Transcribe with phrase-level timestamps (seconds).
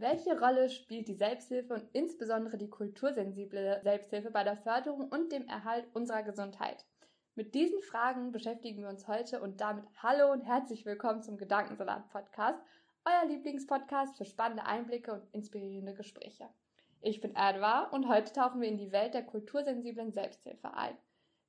[0.00, 5.46] Welche Rolle spielt die Selbsthilfe und insbesondere die kultursensible Selbsthilfe bei der Förderung und dem
[5.46, 6.86] Erhalt unserer Gesundheit?
[7.34, 12.58] Mit diesen Fragen beschäftigen wir uns heute und damit hallo und herzlich willkommen zum Gedankensalat-Podcast,
[13.04, 16.48] euer Lieblingspodcast für spannende Einblicke und inspirierende Gespräche.
[17.02, 20.96] Ich bin Adwa und heute tauchen wir in die Welt der kultursensiblen Selbsthilfe ein.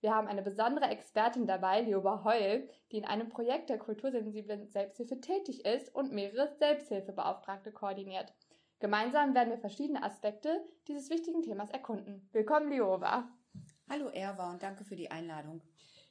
[0.02, 5.22] Wir haben eine besondere Expertin dabei, Lioba Heul, die in einem Projekt der kultursensiblen Selbsthilfe
[5.22, 8.34] tätig ist und mehrere Selbsthilfebeauftragte koordiniert.
[8.80, 12.28] Gemeinsam werden wir verschiedene Aspekte dieses wichtigen Themas erkunden.
[12.32, 13.30] Willkommen, Lioba.
[13.92, 15.62] Hallo, Erwa, und danke für die Einladung.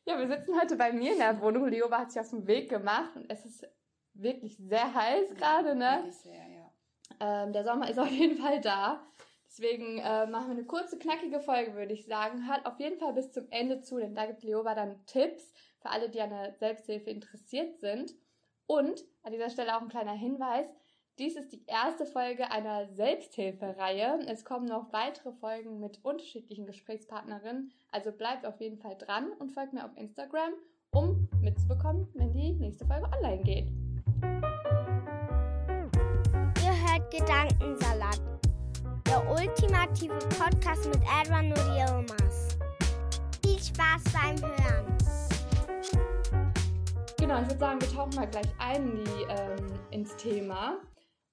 [0.05, 1.67] Ja, wir sitzen heute bei mir in der Wohnung.
[1.67, 3.67] Lioba hat sich auf den Weg gemacht und es ist
[4.15, 6.03] wirklich sehr heiß gerade, ne?
[6.05, 6.71] Wirklich sehr, ja.
[7.19, 9.05] Ähm, der Sommer ist auf jeden Fall da.
[9.51, 12.47] Deswegen äh, machen wir eine kurze, knackige Folge, würde ich sagen.
[12.47, 15.91] Hört auf jeden Fall bis zum Ende zu, denn da gibt Leoba dann Tipps für
[15.91, 18.15] alle, die an der Selbsthilfe interessiert sind.
[18.67, 20.69] Und an dieser Stelle auch ein kleiner Hinweis.
[21.19, 24.21] Dies ist die erste Folge einer Selbsthilfereihe.
[24.29, 27.73] Es kommen noch weitere Folgen mit unterschiedlichen Gesprächspartnerinnen.
[27.91, 30.53] Also bleibt auf jeden Fall dran und folgt mir auf Instagram,
[30.93, 33.67] um mitzubekommen, wenn die nächste Folge online geht.
[36.63, 38.30] Ihr hört Gedankensalat
[39.11, 42.57] der ultimative Podcast mit Edwin und.
[43.45, 44.99] Viel Spaß beim Hören.
[47.19, 50.79] Genau, ich würde sagen, wir tauchen mal gleich ein in die, ähm, ins Thema.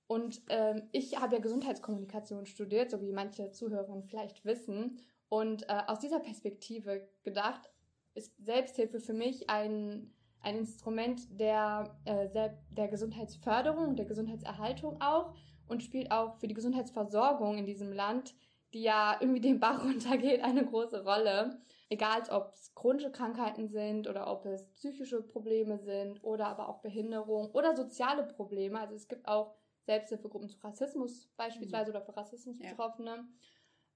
[0.07, 4.97] Und ähm, ich habe ja Gesundheitskommunikation studiert, so wie manche Zuhörerinnen vielleicht wissen.
[5.29, 7.69] Und äh, aus dieser Perspektive gedacht,
[8.15, 15.35] ist Selbsthilfe für mich ein, ein Instrument der, äh, der Gesundheitsförderung, der Gesundheitserhaltung auch
[15.67, 18.35] und spielt auch für die Gesundheitsversorgung in diesem Land,
[18.73, 21.61] die ja irgendwie den Bach runtergeht, eine große Rolle.
[21.89, 26.81] Egal, ob es chronische Krankheiten sind oder ob es psychische Probleme sind oder aber auch
[26.81, 28.79] Behinderung oder soziale Probleme.
[28.79, 29.55] Also es gibt auch
[29.85, 31.97] Selbsthilfegruppen zu Rassismus beispielsweise mhm.
[31.97, 33.25] oder für Rassismus Betroffene.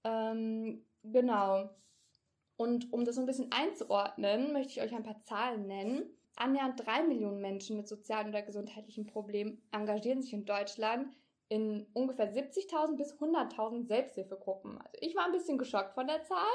[0.06, 0.32] Ja.
[0.32, 1.70] Ähm, genau.
[2.56, 6.06] Und um das so ein bisschen einzuordnen, möchte ich euch ein paar Zahlen nennen.
[6.38, 11.14] Annähernd drei Millionen Menschen mit sozialen oder gesundheitlichen Problemen engagieren sich in Deutschland
[11.51, 14.78] in ungefähr 70.000 bis 100.000 Selbsthilfegruppen.
[14.78, 16.47] Also ich war ein bisschen geschockt von der Zahl,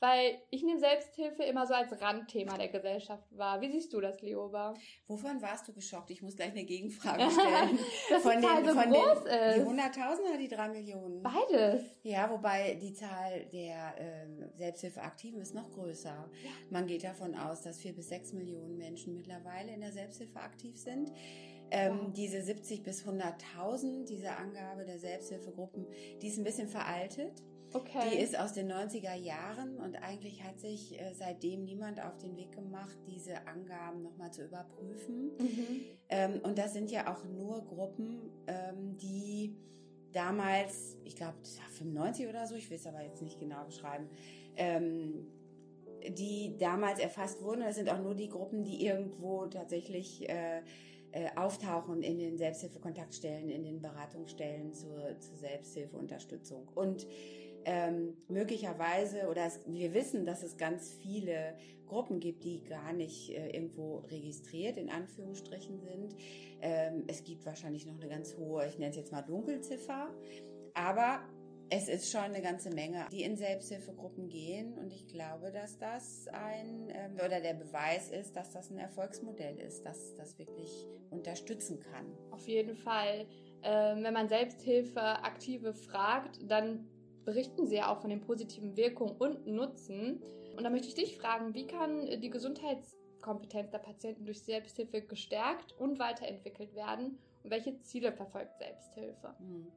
[0.00, 3.62] weil ich nehme Selbsthilfe immer so als Randthema der Gesellschaft wahr.
[3.62, 4.74] Wie siehst du das, Leoba?
[5.06, 6.10] Wovon warst du geschockt?
[6.10, 7.78] Ich muss gleich eine Gegenfrage stellen.
[8.10, 9.56] Dass von die Zahl den, so von groß den, ist.
[9.56, 11.22] Die 100.000 oder die 3 Millionen?
[11.22, 11.82] Beides.
[12.02, 16.28] Ja, wobei die Zahl der äh, Selbsthilfeaktiven ist noch größer.
[16.68, 20.76] Man geht davon aus, dass 4 bis 6 Millionen Menschen mittlerweile in der Selbsthilfe aktiv
[20.76, 21.10] sind.
[21.70, 22.12] Ähm, wow.
[22.14, 25.86] Diese 70 bis 100.000, diese Angabe der Selbsthilfegruppen,
[26.20, 27.42] die ist ein bisschen veraltet.
[27.74, 28.10] Okay.
[28.12, 32.36] Die ist aus den 90er Jahren und eigentlich hat sich äh, seitdem niemand auf den
[32.36, 35.32] Weg gemacht, diese Angaben nochmal zu überprüfen.
[35.36, 35.80] Mhm.
[36.08, 39.56] Ähm, und das sind ja auch nur Gruppen, ähm, die
[40.12, 43.64] damals, ich glaube, das war 95 oder so, ich will es aber jetzt nicht genau
[43.64, 44.08] beschreiben,
[44.56, 45.26] ähm,
[46.08, 47.62] die damals erfasst wurden.
[47.62, 50.62] Das sind auch nur die Gruppen, die irgendwo tatsächlich äh,
[51.14, 56.66] äh, auftauchen in den Selbsthilfekontaktstellen, in den Beratungsstellen zur, zur Selbsthilfeunterstützung.
[56.74, 57.06] Und
[57.64, 63.30] ähm, möglicherweise, oder es, wir wissen, dass es ganz viele Gruppen gibt, die gar nicht
[63.30, 66.16] äh, irgendwo registriert, in Anführungsstrichen sind.
[66.60, 70.12] Ähm, es gibt wahrscheinlich noch eine ganz hohe, ich nenne es jetzt mal Dunkelziffer.
[70.74, 71.20] Aber
[71.76, 76.28] es ist schon eine ganze Menge, die in Selbsthilfegruppen gehen und ich glaube, dass das
[76.28, 81.80] ein ähm, oder der Beweis ist, dass das ein Erfolgsmodell ist, dass das wirklich unterstützen
[81.80, 82.06] kann.
[82.30, 83.26] Auf jeden Fall.
[83.62, 86.86] Ähm, wenn man Selbsthilfeaktive fragt, dann
[87.24, 90.22] berichten sie ja auch von den positiven Wirkungen und Nutzen.
[90.56, 95.72] Und da möchte ich dich fragen, wie kann die Gesundheitskompetenz der Patienten durch Selbsthilfe gestärkt
[95.72, 97.18] und weiterentwickelt werden?
[97.42, 99.34] Und welche Ziele verfolgt Selbsthilfe?
[99.38, 99.72] Hm.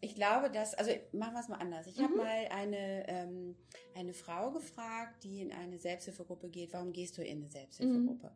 [0.00, 1.86] Ich glaube, dass, also machen wir es mal anders.
[1.86, 2.02] Ich mhm.
[2.04, 3.56] habe mal eine, ähm,
[3.94, 8.26] eine Frau gefragt, die in eine Selbsthilfegruppe geht, warum gehst du in eine Selbsthilfegruppe?
[8.26, 8.32] Mhm.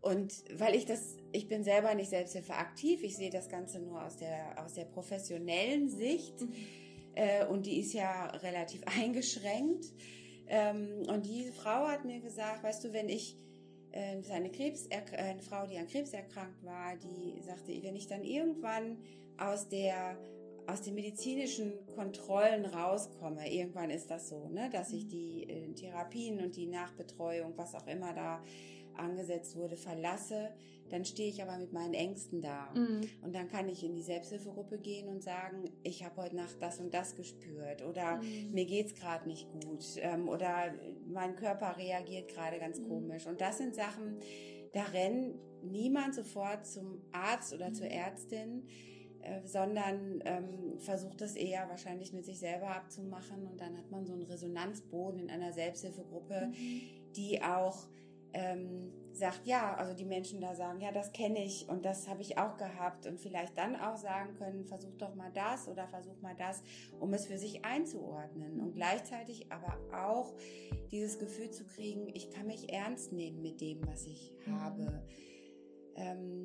[0.00, 4.16] Und weil ich das, ich bin selber nicht Selbsthilfeaktiv, ich sehe das Ganze nur aus
[4.16, 6.40] der, aus der professionellen Sicht.
[6.40, 6.54] Mhm.
[7.14, 9.86] Äh, und die ist ja relativ eingeschränkt.
[10.48, 13.36] Ähm, und diese Frau hat mir gesagt, weißt du, wenn ich
[13.96, 17.96] äh, das ist eine, Krebs, eine Frau, die an Krebs erkrankt war, die sagte, wenn
[17.96, 18.98] ich dann irgendwann
[19.38, 20.18] aus der
[20.66, 26.40] aus den medizinischen Kontrollen rauskomme, irgendwann ist das so, ne, dass ich die äh, Therapien
[26.40, 28.42] und die Nachbetreuung, was auch immer da
[28.94, 30.50] angesetzt wurde, verlasse,
[30.88, 32.70] dann stehe ich aber mit meinen Ängsten da.
[32.74, 33.00] Mhm.
[33.22, 36.78] Und dann kann ich in die Selbsthilfegruppe gehen und sagen, ich habe heute Nacht das
[36.78, 38.52] und das gespürt oder mhm.
[38.52, 40.72] mir geht's gerade nicht gut ähm, oder
[41.06, 42.88] mein Körper reagiert gerade ganz mhm.
[42.88, 43.26] komisch.
[43.26, 44.18] Und das sind Sachen,
[44.72, 47.92] da rennt niemand sofort zum Arzt oder zur mhm.
[47.92, 48.68] Ärztin,
[49.26, 54.06] äh, sondern ähm, versucht es eher wahrscheinlich mit sich selber abzumachen und dann hat man
[54.06, 56.80] so einen Resonanzboden in einer Selbsthilfegruppe, mhm.
[57.16, 57.88] die auch
[58.32, 62.22] ähm, sagt, ja, also die Menschen da sagen, ja, das kenne ich und das habe
[62.22, 66.20] ich auch gehabt und vielleicht dann auch sagen können, versuch doch mal das oder versuch
[66.20, 66.62] mal das,
[67.00, 70.34] um es für sich einzuordnen und gleichzeitig aber auch
[70.90, 74.60] dieses Gefühl zu kriegen, ich kann mich ernst nehmen mit dem, was ich mhm.
[74.60, 75.02] habe.
[75.96, 76.35] Ähm,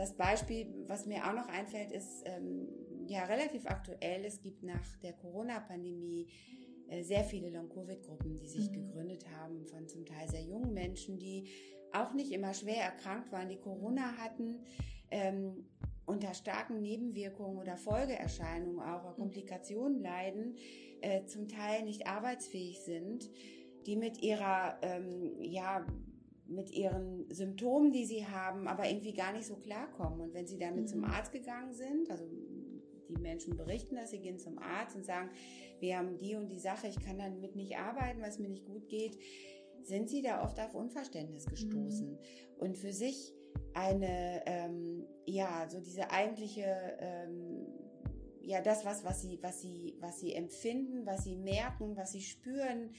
[0.00, 2.66] das Beispiel, was mir auch noch einfällt, ist ähm,
[3.06, 4.24] ja relativ aktuell.
[4.24, 6.26] Es gibt nach der Corona-Pandemie
[6.88, 8.86] äh, sehr viele Long-Covid-Gruppen, die sich mhm.
[8.86, 11.50] gegründet haben von zum Teil sehr jungen Menschen, die
[11.92, 14.64] auch nicht immer schwer erkrankt waren, die Corona hatten,
[15.10, 15.66] ähm,
[16.06, 19.16] unter starken Nebenwirkungen oder Folgeerscheinungen auch oder mhm.
[19.18, 20.56] Komplikationen leiden,
[21.02, 23.28] äh, zum Teil nicht arbeitsfähig sind,
[23.84, 25.84] die mit ihrer, ähm, ja,
[26.50, 30.20] mit ihren Symptomen, die sie haben, aber irgendwie gar nicht so klarkommen.
[30.20, 30.86] Und wenn sie damit mhm.
[30.88, 32.24] zum Arzt gegangen sind, also
[33.08, 35.30] die Menschen berichten das, sie gehen zum Arzt und sagen,
[35.78, 38.66] wir haben die und die Sache, ich kann damit nicht arbeiten, weil es mir nicht
[38.66, 39.18] gut geht,
[39.82, 42.10] sind sie da oft auf Unverständnis gestoßen.
[42.10, 42.18] Mhm.
[42.58, 43.32] Und für sich
[43.74, 46.64] eine, ähm, ja, so diese eigentliche,
[46.98, 47.66] ähm,
[48.42, 52.22] ja, das, was, was sie, was sie, was sie empfinden, was sie merken, was sie
[52.22, 52.90] spüren,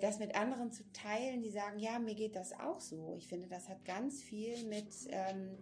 [0.00, 3.14] das mit anderen zu teilen, die sagen, ja, mir geht das auch so.
[3.16, 5.58] Ich finde, das hat ganz viel mit, ähm,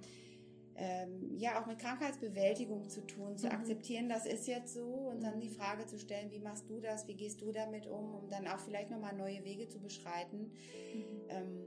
[0.77, 3.53] ähm, ja auch mit Krankheitsbewältigung zu tun, zu mhm.
[3.53, 7.07] akzeptieren, das ist jetzt so und dann die Frage zu stellen, wie machst du das,
[7.07, 10.53] wie gehst du damit um, um dann auch vielleicht nochmal neue Wege zu beschreiten.
[10.95, 11.05] Mhm.
[11.29, 11.67] Ähm,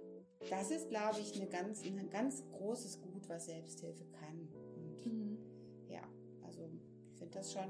[0.50, 4.48] das ist, glaube ich, eine ganz, ein ganz großes Gut, was Selbsthilfe kann.
[4.76, 5.38] Und mhm.
[5.90, 6.02] ja,
[6.46, 6.70] also
[7.12, 7.70] ich finde das schon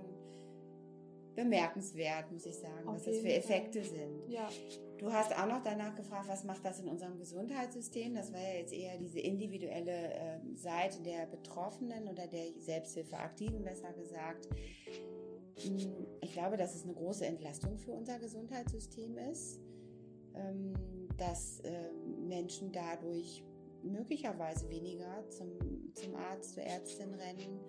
[1.37, 3.89] bemerkenswert, muss ich sagen, Auf was das für Effekte Fall.
[3.89, 4.27] sind.
[4.27, 4.49] Ja.
[4.97, 8.15] Du hast auch noch danach gefragt, was macht das in unserem Gesundheitssystem?
[8.15, 13.93] Das war ja jetzt eher diese individuelle äh, Seite der Betroffenen oder der Selbsthilfeaktiven, besser
[13.93, 14.49] gesagt.
[15.61, 19.61] Hm, ich glaube, dass es eine große Entlastung für unser Gesundheitssystem ist,
[20.33, 20.73] ähm,
[21.17, 21.91] dass äh,
[22.27, 23.43] Menschen dadurch
[23.83, 25.49] möglicherweise weniger zum,
[25.93, 27.59] zum Arzt, zur Ärztin rennen.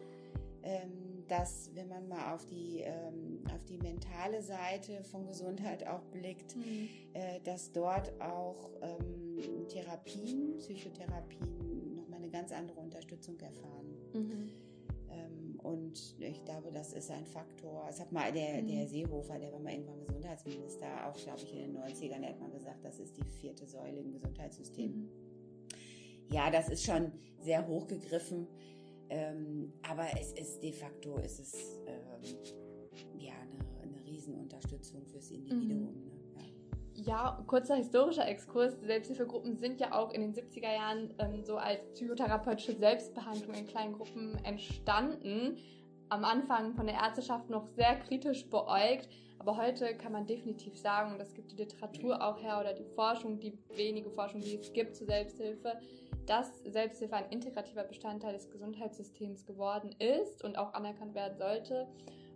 [0.63, 6.03] Ähm, dass wenn man mal auf die, ähm, auf die mentale Seite von Gesundheit auch
[6.07, 6.89] blickt, mhm.
[7.13, 13.97] äh, dass dort auch ähm, Therapien, Psychotherapien nochmal eine ganz andere Unterstützung erfahren.
[14.15, 14.51] Mhm.
[15.11, 17.87] Ähm, und ich glaube, das ist ein Faktor.
[17.89, 18.69] Es hat mal der, mhm.
[18.69, 22.41] der Seehofer, der war mal irgendwann Gesundheitsminister, auch glaube ich in den 90ern, der hat
[22.41, 24.91] mal gesagt, das ist die vierte Säule im Gesundheitssystem.
[24.91, 25.09] Mhm.
[26.31, 28.47] Ja, das ist schon sehr hochgegriffen.
[29.11, 32.37] Ähm, aber es ist de facto ist es ähm,
[33.19, 35.81] ja eine, eine Riesenunterstützung fürs Individuum.
[35.81, 36.35] Mhm.
[36.37, 36.53] Ne?
[36.95, 37.05] Ja.
[37.05, 37.45] ja.
[37.47, 38.79] kurzer historischer Exkurs.
[38.83, 43.95] Selbsthilfegruppen sind ja auch in den 70er Jahren ähm, so als psychotherapeutische Selbstbehandlung in kleinen
[43.95, 45.57] Gruppen entstanden.
[46.11, 51.13] Am Anfang von der Ärzteschaft noch sehr kritisch beäugt, aber heute kann man definitiv sagen,
[51.13, 54.73] und das gibt die Literatur auch her oder die Forschung, die wenige Forschung, die es
[54.73, 55.79] gibt zur Selbsthilfe,
[56.29, 61.89] dass Selbsthilfe ein integrativer Bestandteil des Gesundheitssystems geworden ist und auch anerkannt werden sollte.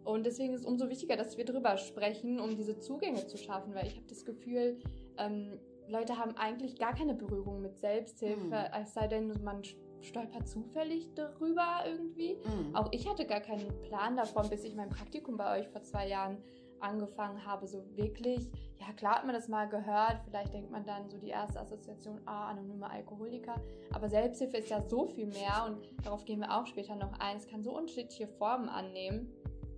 [0.04, 3.74] Und deswegen ist es umso wichtiger, dass wir darüber sprechen, um diese Zugänge zu schaffen,
[3.74, 4.80] weil ich habe das Gefühl,
[5.18, 8.82] ähm, Leute haben eigentlich gar keine Berührung mit Selbsthilfe, mhm.
[8.82, 9.62] es sei denn, man
[10.00, 12.36] stolpert zufällig darüber irgendwie.
[12.36, 12.74] Mhm.
[12.74, 16.08] Auch ich hatte gar keinen Plan davon, bis ich mein Praktikum bei euch vor zwei
[16.08, 16.38] Jahren
[16.82, 21.08] angefangen habe, so wirklich, ja klar hat man das mal gehört, vielleicht denkt man dann
[21.08, 23.60] so die erste Assoziation, ah, anonyme Alkoholiker,
[23.92, 27.36] aber Selbsthilfe ist ja so viel mehr und darauf gehen wir auch später noch ein,
[27.36, 29.32] es kann so unterschiedliche Formen annehmen.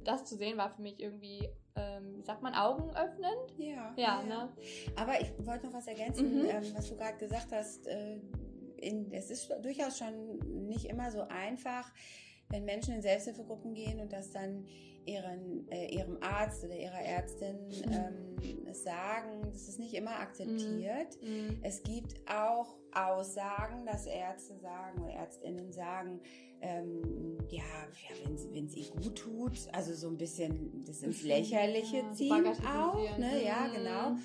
[0.05, 3.57] Das zu sehen war für mich irgendwie, ähm, sagt man, augenöffnend?
[3.57, 3.95] Ja.
[3.97, 4.23] Ja, ja.
[4.23, 4.53] ne?
[4.97, 6.51] Aber ich wollte noch was ergänzen, mhm.
[6.51, 7.87] ähm, was du gerade gesagt hast.
[7.87, 8.21] Äh,
[8.77, 11.91] in, es ist durchaus schon nicht immer so einfach,
[12.51, 14.67] wenn Menschen in Selbsthilfegruppen gehen und das dann
[15.07, 18.37] ihren, äh, ihrem Arzt oder ihrer Ärztin mhm.
[18.43, 19.43] ähm, sagen.
[19.53, 21.19] Das ist nicht immer akzeptiert.
[21.23, 21.29] Mhm.
[21.29, 21.59] mhm.
[21.63, 26.21] Es gibt auch Aussagen, dass Ärzte sagen oder Ärztinnen sagen,
[26.61, 31.99] ähm, ja, ja wenn es ihr gut tut, also so ein bisschen das ins Lächerliche
[31.99, 33.45] ja, ziehen auch, ne?
[33.45, 34.11] Ja, genau.
[34.11, 34.23] Mhm.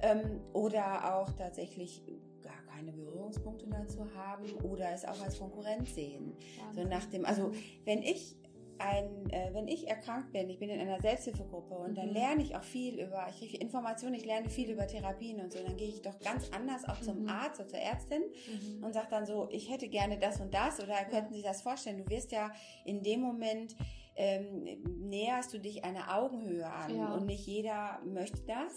[0.00, 2.02] Ähm, oder auch tatsächlich
[2.42, 6.36] gar keine Berührungspunkte dazu haben oder es auch als Konkurrenz sehen.
[6.74, 7.52] So nach dem, also
[7.84, 8.36] wenn ich
[8.78, 11.94] ein, äh, wenn ich erkrankt bin, ich bin in einer Selbsthilfegruppe und mhm.
[11.94, 15.52] dann lerne ich auch viel über, ich kriege Informationen, ich lerne viel über Therapien und
[15.52, 17.28] so, dann gehe ich doch ganz anders auch zum mhm.
[17.28, 18.84] Arzt oder zur Ärztin mhm.
[18.84, 22.04] und sage dann so, ich hätte gerne das und das oder könnten Sie das vorstellen?
[22.04, 22.50] Du wirst ja
[22.84, 23.74] in dem Moment
[24.16, 24.64] ähm,
[25.08, 27.14] näherst du dich einer Augenhöhe an ja.
[27.14, 28.74] und nicht jeder möchte das.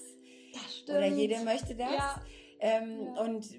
[0.53, 0.97] Das stimmt.
[0.97, 1.91] Oder jeder möchte das.
[1.91, 2.21] Ja.
[2.59, 3.21] Ähm, ja.
[3.23, 3.49] Und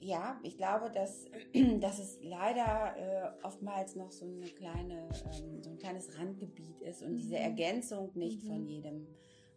[0.00, 1.26] ja, ich glaube, dass,
[1.80, 7.02] dass es leider äh, oftmals noch so eine kleine, ähm, so ein kleines Randgebiet ist
[7.02, 7.16] und mhm.
[7.16, 8.48] diese Ergänzung nicht mhm.
[8.48, 9.06] von jedem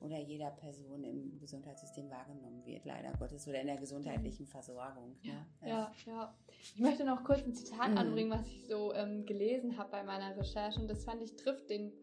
[0.02, 5.16] oder jeder Person im Gesundheitssystem wahrgenommen wird, leider Gottes, oder in der gesundheitlichen Versorgung.
[5.22, 5.70] Ja, ne?
[5.70, 6.36] ja, ja.
[6.62, 7.98] Ich möchte noch kurz ein Zitat mhm.
[7.98, 11.70] anbringen, was ich so ähm, gelesen habe bei meiner Recherche und das fand ich trifft
[11.70, 11.94] den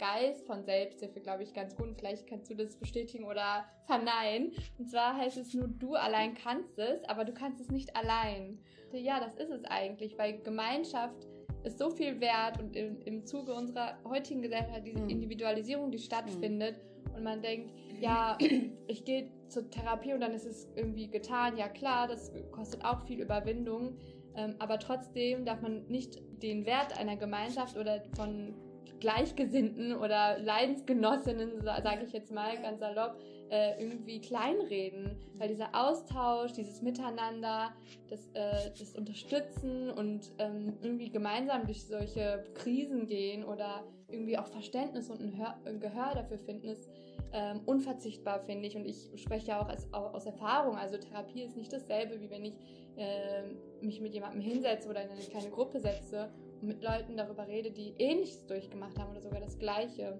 [0.00, 1.88] Geist von Selbsthilfe, glaube ich, ganz gut.
[1.88, 4.52] Und vielleicht kannst du das bestätigen oder verneinen.
[4.78, 8.58] Und zwar heißt es nur, du allein kannst es, aber du kannst es nicht allein.
[8.92, 11.26] Ja, das ist es eigentlich, weil Gemeinschaft
[11.62, 15.10] ist so viel wert und im, im Zuge unserer heutigen Gesellschaft diese mhm.
[15.10, 17.14] Individualisierung, die stattfindet mhm.
[17.16, 18.38] und man denkt, ja,
[18.86, 21.58] ich gehe zur Therapie und dann ist es irgendwie getan.
[21.58, 23.98] Ja klar, das kostet auch viel Überwindung,
[24.34, 28.54] ähm, aber trotzdem darf man nicht den Wert einer Gemeinschaft oder von
[29.00, 33.16] Gleichgesinnten oder Leidensgenossinnen, sage ich jetzt mal ganz salopp,
[33.50, 35.16] äh, irgendwie kleinreden.
[35.34, 37.72] Weil dieser Austausch, dieses Miteinander,
[38.08, 44.46] das, äh, das Unterstützen und ähm, irgendwie gemeinsam durch solche Krisen gehen oder irgendwie auch
[44.46, 46.88] Verständnis und ein, Hör ein Gehör dafür finden, ist
[47.32, 48.76] ähm, unverzichtbar, finde ich.
[48.76, 50.76] Und ich spreche ja auch als, aus Erfahrung.
[50.76, 52.54] Also Therapie ist nicht dasselbe, wie wenn ich
[52.96, 53.42] äh,
[53.80, 56.30] mich mit jemandem hinsetze oder in eine kleine Gruppe setze
[56.62, 60.18] mit Leuten darüber rede, die ähnliches durchgemacht haben oder sogar das Gleiche.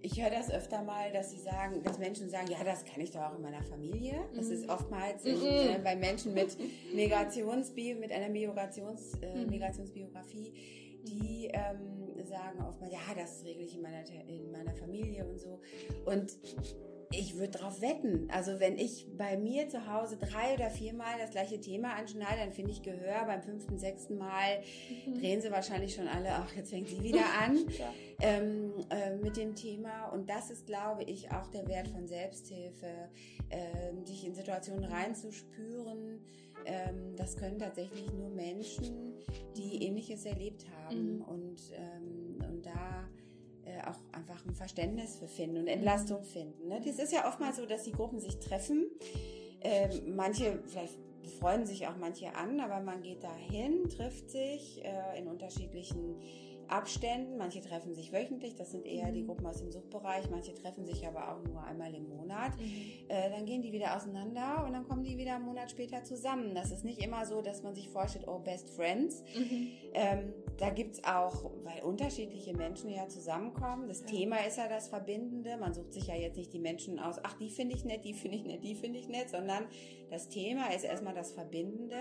[0.00, 3.10] Ich höre das öfter mal, dass sie sagen, dass Menschen sagen, ja, das kann ich
[3.10, 4.14] doch auch in meiner Familie.
[4.34, 4.52] Das mhm.
[4.52, 6.56] ist oftmals in, äh, bei Menschen mit
[6.94, 9.50] Migrationsbio, mit einer Migrations, äh, mhm.
[9.50, 10.52] Migrationsbiografie,
[11.02, 15.60] die ähm, sagen oftmals, ja, das regle ich in meiner, in meiner Familie und so.
[16.06, 16.38] Und
[17.10, 18.28] ich würde darauf wetten.
[18.30, 22.52] Also wenn ich bei mir zu Hause drei oder viermal das gleiche Thema anschneide, dann
[22.52, 23.24] finde ich Gehör.
[23.26, 24.60] Beim fünften, sechsten Mal
[25.06, 25.14] mhm.
[25.14, 27.94] drehen sie wahrscheinlich schon alle, ach, jetzt fängt sie wieder an ja.
[28.20, 30.08] ähm, äh, mit dem Thema.
[30.08, 33.08] Und das ist, glaube ich, auch der Wert von Selbsthilfe,
[33.48, 36.20] äh, sich in Situationen reinzuspüren.
[36.66, 39.14] Ähm, das können tatsächlich nur Menschen,
[39.56, 41.16] die Ähnliches erlebt haben.
[41.16, 41.22] Mhm.
[41.22, 43.08] Und, ähm, und da
[43.68, 46.68] äh, auch einfach ein Verständnis für finden und Entlastung finden.
[46.68, 46.80] Ne?
[46.84, 48.86] Das ist ja oftmals so, dass die Gruppen sich treffen.
[49.60, 50.98] Ähm, manche, vielleicht
[51.38, 56.16] freuen sich auch manche an, aber man geht dahin, trifft sich äh, in unterschiedlichen
[56.68, 57.36] Abständen.
[57.38, 59.26] Manche treffen sich wöchentlich, das sind eher die mhm.
[59.26, 60.30] Gruppen aus dem Suchtbereich.
[60.30, 62.58] Manche treffen sich aber auch nur einmal im Monat.
[62.58, 62.64] Mhm.
[63.08, 66.54] Äh, dann gehen die wieder auseinander und dann kommen die wieder einen Monat später zusammen.
[66.54, 69.22] Das ist nicht immer so, dass man sich vorstellt, oh, Best Friends.
[69.36, 69.68] Mhm.
[69.94, 73.88] Ähm, da gibt's auch, weil unterschiedliche Menschen ja zusammenkommen.
[73.88, 74.06] Das ja.
[74.06, 75.56] Thema ist ja das Verbindende.
[75.56, 78.14] Man sucht sich ja jetzt nicht die Menschen aus, ach, die finde ich nett, die
[78.14, 79.64] finde ich nett, die finde ich nett, sondern
[80.10, 81.96] das Thema ist erstmal das Verbindende.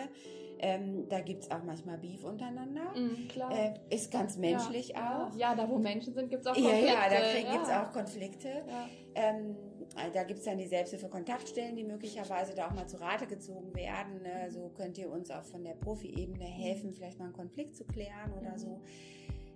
[0.60, 2.92] Ähm, da gibt's auch manchmal Beef untereinander.
[2.96, 3.52] Mm, klar.
[3.52, 4.57] Äh, ist ganz menschlich ja,
[4.96, 5.36] auch.
[5.36, 6.86] Ja, da wo Menschen sind, gibt's auch Konflikte.
[6.86, 7.52] Ja, ja da ja.
[7.52, 8.50] gibt's auch Konflikte.
[8.68, 8.88] Ja.
[9.16, 9.56] Ähm,
[10.14, 14.22] da gibt's dann die Selbsthilfe-Kontaktstellen, die möglicherweise da auch mal zu Rate gezogen werden.
[14.22, 14.52] Ne?
[14.52, 18.32] So könnt ihr uns auch von der Profi-Ebene helfen, vielleicht mal einen Konflikt zu klären
[18.40, 18.58] oder mhm.
[18.58, 18.82] so.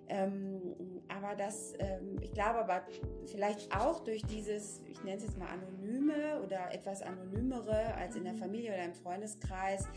[0.08, 0.76] Ähm,
[1.08, 2.82] aber das, ähm, ich glaube aber
[3.26, 8.24] vielleicht auch durch dieses, ich nenne es jetzt mal anonyme oder etwas anonymere als in
[8.24, 8.38] der mhm.
[8.38, 9.88] Familie oder im Freundeskreis,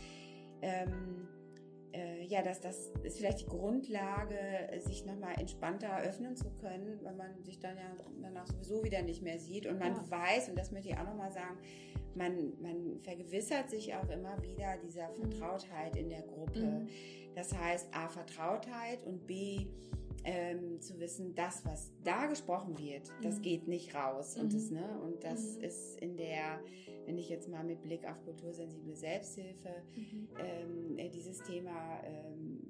[0.62, 1.28] ähm,
[1.92, 4.36] äh, ja, dass das ist vielleicht die Grundlage,
[4.80, 7.84] sich nochmal entspannter öffnen zu können, weil man sich dann ja
[8.22, 10.10] danach sowieso wieder nicht mehr sieht und man ja.
[10.10, 11.56] weiß, und das möchte ich auch nochmal sagen,
[12.14, 15.30] man, man vergewissert sich auch immer wieder dieser mhm.
[15.30, 16.60] Vertrautheit in der Gruppe.
[16.60, 16.88] Mhm.
[17.34, 19.66] Das heißt, A, Vertrautheit und B,
[20.24, 23.42] ähm, zu wissen, das, was da gesprochen wird, das mhm.
[23.42, 24.36] geht nicht raus.
[24.36, 24.76] Und das, mhm.
[24.76, 25.64] ne, und das mhm.
[25.64, 26.60] ist in der
[27.06, 30.28] wenn ich jetzt mal mit Blick auf kultursensible Selbsthilfe mhm.
[30.38, 32.60] ähm, äh, dieses Thema ähm,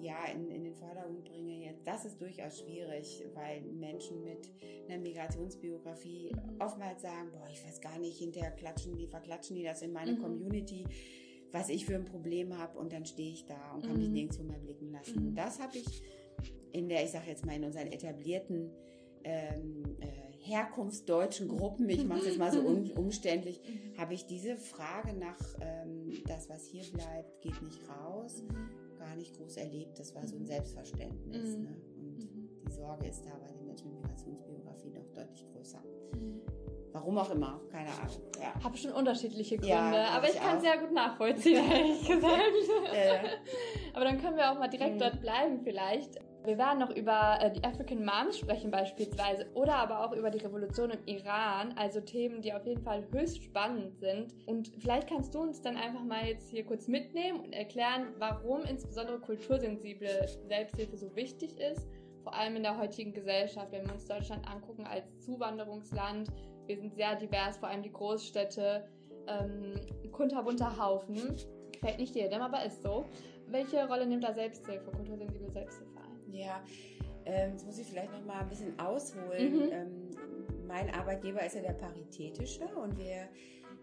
[0.00, 4.50] ja in, in den Vordergrund bringe, jetzt, das ist durchaus schwierig, weil Menschen mit
[4.88, 6.60] einer Migrationsbiografie mhm.
[6.60, 10.12] oftmals sagen, boah, ich weiß gar nicht, hinterher klatschen die, verklatschen die das in meine
[10.12, 10.22] mhm.
[10.22, 10.84] Community,
[11.50, 14.14] was ich für ein Problem habe und dann stehe ich da und kann mich mhm.
[14.14, 15.18] nirgendwo mehr blicken lassen.
[15.18, 15.34] Und mhm.
[15.34, 16.02] das habe ich
[16.72, 18.70] in der, ich sage jetzt mal, in unseren etablierten
[19.24, 20.06] ähm, äh,
[20.44, 23.98] herkunftsdeutschen Gruppen, ich mache es jetzt mal so um, umständlich, mhm.
[23.98, 28.98] habe ich diese Frage nach ähm, das, was hier bleibt, geht nicht raus, mhm.
[28.98, 29.98] gar nicht groß erlebt.
[29.98, 30.46] Das war so ein mhm.
[30.46, 31.56] Selbstverständnis.
[31.56, 31.76] Ne?
[31.96, 32.28] Und
[32.66, 35.82] die Sorge ist da bei den Menschen mit Migrationsbiografie noch deutlich größer.
[36.92, 38.20] Warum auch immer, keine Ahnung.
[38.38, 38.52] Ja.
[38.62, 42.24] Habe schon unterschiedliche Gründe, ja, aber ich, ich kann es sehr gut nachvollziehen, ehrlich gesagt.
[42.94, 43.22] ja.
[43.94, 44.98] Aber dann können wir auch mal direkt mhm.
[44.98, 46.18] dort bleiben vielleicht.
[46.44, 50.38] Wir werden noch über äh, die African Moms sprechen beispielsweise oder aber auch über die
[50.38, 54.34] Revolution im Iran, also Themen, die auf jeden Fall höchst spannend sind.
[54.46, 58.62] Und vielleicht kannst du uns dann einfach mal jetzt hier kurz mitnehmen und erklären, warum
[58.64, 61.88] insbesondere kultursensible Selbsthilfe so wichtig ist,
[62.24, 66.28] vor allem in der heutigen Gesellschaft, wenn wir uns Deutschland angucken als Zuwanderungsland.
[66.66, 68.88] Wir sind sehr divers, vor allem die Großstädte,
[69.28, 69.74] ähm,
[70.10, 71.36] kunterbunter Haufen.
[71.70, 73.04] Gefällt nicht jedem, aber ist so.
[73.46, 75.91] Welche Rolle nimmt da Selbsthilfe, kultursensible Selbsthilfe?
[76.32, 76.64] Ja,
[77.24, 79.56] ähm, jetzt muss ich vielleicht noch mal ein bisschen ausholen.
[79.56, 79.72] Mhm.
[79.72, 80.10] Ähm,
[80.66, 83.28] mein Arbeitgeber ist ja der Paritätische und wir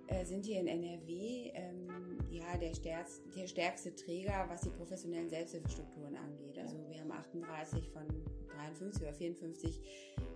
[0.07, 5.29] äh, sind hier in NRW ähm, ja der, stärkste, der stärkste Träger, was die professionellen
[5.29, 6.57] Selbsthilfestrukturen angeht.
[6.57, 8.07] Also wir haben 38 von
[8.55, 9.79] 53 oder 54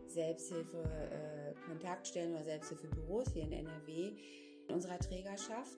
[0.07, 4.11] Selbsthilfe-Kontaktstellen äh, oder Selbsthilfebüros hier in NRW
[4.67, 5.77] in unserer Trägerschaft.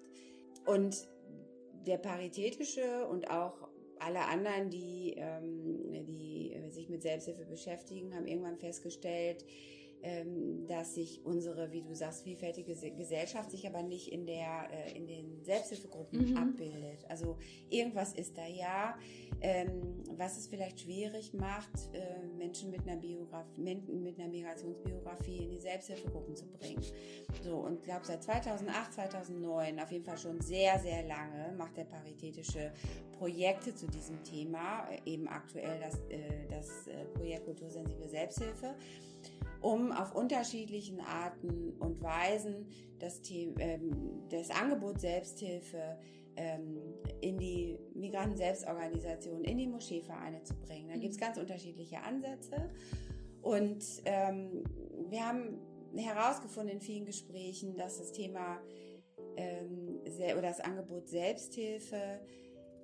[0.65, 1.07] Und
[1.87, 6.14] der Paritätische und auch alle anderen, die, ähm, die
[6.95, 9.43] mit Selbsthilfe beschäftigen, haben irgendwann festgestellt,
[10.67, 15.07] dass sich unsere, wie du sagst, vielfältige Gesellschaft sich aber nicht in der äh, in
[15.07, 16.37] den Selbsthilfegruppen mhm.
[16.37, 17.05] abbildet.
[17.09, 17.37] Also
[17.69, 18.97] irgendwas ist da ja,
[19.41, 25.49] ähm, was es vielleicht schwierig macht, äh, Menschen mit einer Biografie, mit einer Migrationsbiografie in
[25.49, 26.81] die Selbsthilfegruppen zu bringen.
[27.43, 31.77] So und ich glaube seit 2008, 2009, auf jeden Fall schon sehr sehr lange macht
[31.77, 32.71] der paritätische
[33.17, 35.99] Projekte zu diesem Thema, eben aktuell das
[36.49, 38.75] das Projekt Kultursensible Selbsthilfe
[39.65, 42.67] um auf unterschiedlichen Arten und Weisen
[42.99, 45.97] das, Thema, ähm, das Angebot Selbsthilfe
[46.35, 46.77] ähm,
[47.21, 50.89] in die Migranten-Selbstorganisation, in die Moscheevereine zu bringen.
[50.89, 51.23] Da gibt es mhm.
[51.23, 52.69] ganz unterschiedliche Ansätze.
[53.41, 54.65] Und ähm,
[55.09, 55.57] wir haben
[55.95, 58.59] herausgefunden in vielen Gesprächen, dass das Thema
[59.35, 59.99] ähm,
[60.33, 62.19] oder das Angebot Selbsthilfe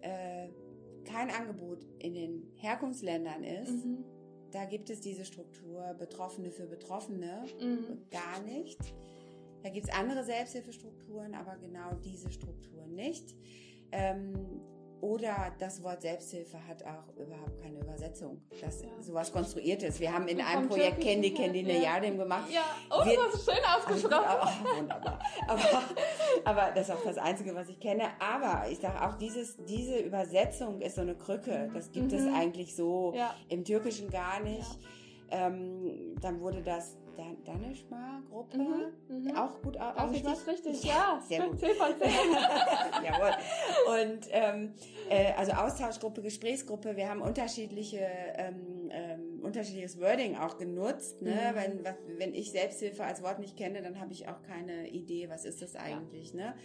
[0.01, 0.47] äh,
[1.05, 3.85] kein Angebot in den Herkunftsländern ist.
[3.85, 4.10] Mhm
[4.51, 8.09] da gibt es diese Struktur Betroffene für Betroffene mhm.
[8.09, 8.79] gar nicht.
[9.63, 13.35] Da gibt es andere Selbsthilfestrukturen, aber genau diese Strukturen nicht.
[13.91, 14.61] Ähm,
[15.01, 18.89] oder das Wort Selbsthilfe hat auch überhaupt keine Übersetzung, dass ja.
[18.99, 19.99] sowas konstruiert ist.
[19.99, 21.83] Wir haben in einem Projekt Candy Candy eine ja.
[21.83, 22.49] Jahrdim gemacht.
[22.51, 24.25] Ja, oh, Wir, das ist schön ausgesprochen.
[24.41, 25.19] Oh, wunderbar.
[25.47, 25.83] Aber,
[26.45, 28.03] aber das ist auch das Einzige, was ich kenne.
[28.19, 31.69] Aber ich sage auch, dieses, diese Übersetzung ist so eine Krücke.
[31.73, 32.17] Das gibt mhm.
[32.17, 33.33] es eigentlich so ja.
[33.49, 34.79] im Türkischen gar nicht.
[35.31, 38.57] Ähm, dann wurde das Dan Danishma-Gruppe.
[38.57, 39.35] Mhm, mhm.
[39.35, 40.47] Auch gut auch richtig?
[40.47, 41.21] richtig, ja.
[41.27, 41.59] Sehr gut.
[41.59, 42.09] 10 von 10.
[43.05, 43.31] Jawohl.
[44.01, 44.73] Und ähm,
[45.09, 51.21] äh, also Austauschgruppe, Gesprächsgruppe, wir haben unterschiedliche ähm, ähm, unterschiedliches Wording auch genutzt.
[51.21, 51.31] Ne?
[51.31, 51.55] Mhm.
[51.55, 55.29] Wenn, was, wenn ich Selbsthilfe als Wort nicht kenne, dann habe ich auch keine Idee,
[55.29, 56.33] was ist das eigentlich.
[56.33, 56.37] Ja.
[56.37, 56.55] Ne?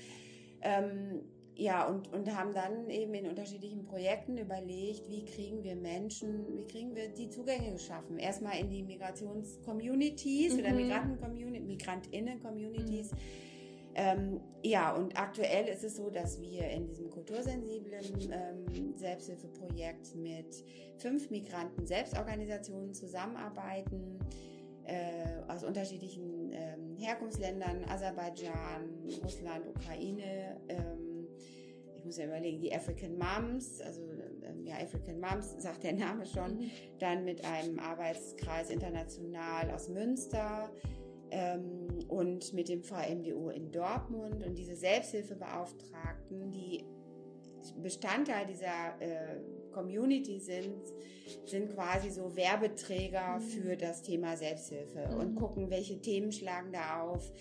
[0.63, 1.23] Ähm,
[1.59, 6.67] ja, und, und haben dann eben in unterschiedlichen Projekten überlegt, wie kriegen wir Menschen, wie
[6.67, 8.19] kriegen wir die Zugänge geschaffen?
[8.19, 10.61] Erstmal in die Migrations-Communities mhm.
[10.61, 13.13] oder Migranten-Communities, Migrantinnen-Communities.
[13.13, 13.19] Mhm.
[13.99, 20.63] Ähm, ja, und aktuell ist es so, dass wir in diesem kultursensiblen ähm, Selbsthilfeprojekt mit
[20.99, 24.19] fünf Migranten-Selbstorganisationen zusammenarbeiten,
[24.85, 28.91] äh, aus unterschiedlichen ähm, Herkunftsländern, Aserbaidschan,
[29.25, 31.06] Russland, Ukraine, ähm,
[32.07, 34.03] muss ja überlegen, die African Moms, also
[34.43, 36.71] ähm, ja, African Moms sagt der Name schon, mhm.
[36.99, 40.71] dann mit einem Arbeitskreis international aus Münster
[41.31, 46.85] ähm, und mit dem VMDO in Dortmund und diese Selbsthilfebeauftragten, die
[47.83, 49.41] Bestandteil dieser äh,
[49.73, 50.81] Community sind,
[51.45, 53.43] sind quasi so Werbeträger mhm.
[53.43, 55.21] für das Thema Selbsthilfe mhm.
[55.21, 57.33] und gucken, welche Themen schlagen da auf,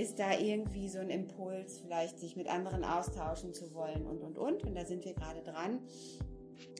[0.00, 4.38] ist da irgendwie so ein Impuls, vielleicht sich mit anderen austauschen zu wollen und, und,
[4.38, 4.64] und.
[4.64, 5.80] Und da sind wir gerade dran.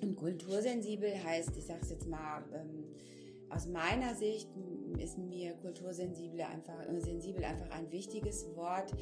[0.03, 2.85] Und kultursensibel heißt, ich sage es jetzt mal, ähm,
[3.51, 4.49] aus meiner Sicht
[4.99, 8.93] ist mir kultursensibel einfach, äh, sensibel einfach ein wichtiges Wort,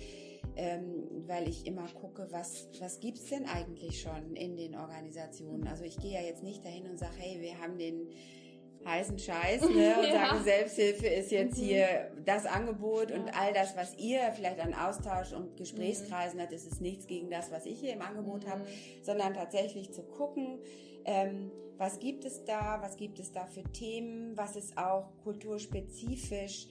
[0.57, 5.68] ähm, weil ich immer gucke, was, was gibt's denn eigentlich schon in den Organisationen?
[5.68, 8.09] Also ich gehe ja jetzt nicht dahin und sage, hey, wir haben den
[8.88, 10.12] heißen Scheiß ne, und ja.
[10.12, 11.62] sagen, Selbsthilfe ist jetzt mhm.
[11.62, 13.16] hier das Angebot ja.
[13.16, 16.42] und all das, was ihr vielleicht an Austausch und Gesprächskreisen mhm.
[16.42, 18.51] hat, ist es nichts gegen das, was ich hier im Angebot mhm.
[18.51, 18.66] habe,
[19.03, 20.59] sondern tatsächlich zu gucken,
[21.05, 26.66] ähm, was gibt es da, was gibt es da für Themen, was ist auch kulturspezifisch,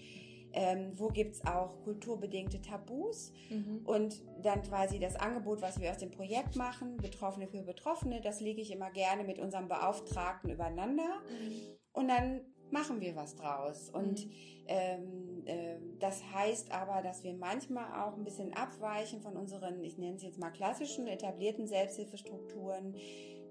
[0.53, 3.82] ähm, wo gibt's auch kulturbedingte Tabus mhm.
[3.86, 8.41] und dann quasi das Angebot, was wir aus dem Projekt machen, Betroffene für Betroffene, das
[8.41, 11.76] lege ich immer gerne mit unserem Beauftragten übereinander mhm.
[11.97, 13.89] Und dann machen wir was draus.
[13.89, 14.31] Und mhm.
[14.67, 19.97] ähm, äh, das heißt aber, dass wir manchmal auch ein bisschen abweichen von unseren, ich
[19.97, 22.95] nenne es jetzt mal klassischen, etablierten Selbsthilfestrukturen,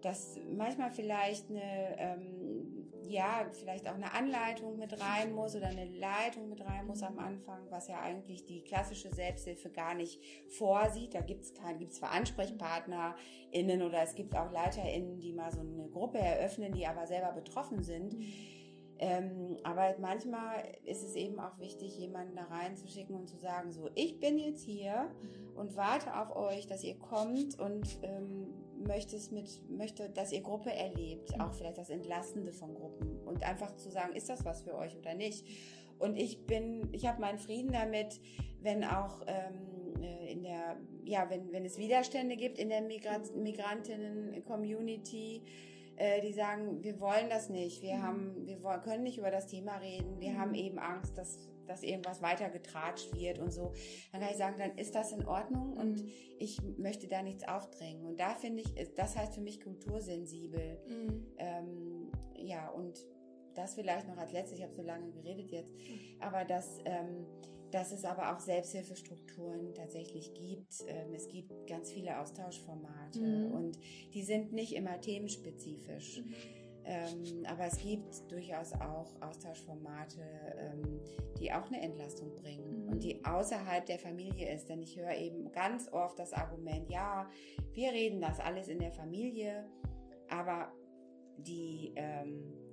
[0.02, 2.75] dass manchmal vielleicht eine, ähm,
[3.09, 7.19] ja, vielleicht auch eine Anleitung mit rein muss oder eine Leitung mit rein muss am
[7.19, 11.14] Anfang, was ja eigentlich die klassische Selbsthilfe gar nicht vorsieht.
[11.14, 15.88] Da gibt es gibt's zwar AnsprechpartnerInnen oder es gibt auch LeiterInnen, die mal so eine
[15.88, 18.19] Gruppe eröffnen, die aber selber betroffen sind.
[18.19, 18.56] Mhm
[18.98, 23.90] ähm, aber manchmal ist es eben auch wichtig, jemanden da reinzuschicken und zu sagen, so,
[23.94, 25.11] ich bin jetzt hier
[25.54, 28.54] und warte auf euch, dass ihr kommt und ähm,
[28.87, 33.74] möchtet mit, möchte, dass ihr Gruppe erlebt, auch vielleicht das Entlastende von Gruppen und einfach
[33.76, 35.46] zu sagen, ist das was für euch oder nicht?
[35.98, 38.20] Und ich bin, ich habe meinen Frieden damit,
[38.61, 45.42] wenn auch ähm, äh, in der, ja, wenn, wenn es Widerstände gibt in der Migrantinnen-Community,
[45.96, 48.02] äh, die sagen, wir wollen das nicht, wir mhm.
[48.02, 50.38] haben, wir wollen, können nicht über das Thema reden, wir mhm.
[50.38, 53.72] haben eben Angst, dass dass irgendwas weiter getratscht wird und so,
[54.12, 55.78] dann kann ich sagen, dann ist das in Ordnung mhm.
[55.78, 56.04] und
[56.38, 58.06] ich möchte da nichts aufdrängen.
[58.06, 60.78] Und da finde ich, das heißt für mich kultursensibel.
[60.88, 61.26] Mhm.
[61.38, 63.04] Ähm, ja, und
[63.54, 66.20] das vielleicht noch als letztes, ich habe so lange geredet jetzt, mhm.
[66.20, 67.26] aber das ähm,
[67.70, 70.85] dass es aber auch Selbsthilfestrukturen tatsächlich gibt.
[70.87, 73.52] Ähm, es gibt ganz viele Austauschformate mhm.
[73.52, 73.79] und
[74.14, 76.20] die sind nicht immer themenspezifisch.
[76.20, 76.35] Mhm.
[76.88, 80.20] Ähm, aber es gibt durchaus auch Austauschformate,
[80.57, 81.00] ähm,
[81.40, 82.92] die auch eine Entlastung bringen mhm.
[82.92, 84.68] und die außerhalb der Familie ist.
[84.68, 87.29] Denn ich höre eben ganz oft das Argument, ja,
[87.72, 89.68] wir reden das alles in der Familie,
[90.29, 90.72] aber
[91.38, 92.65] die ähm,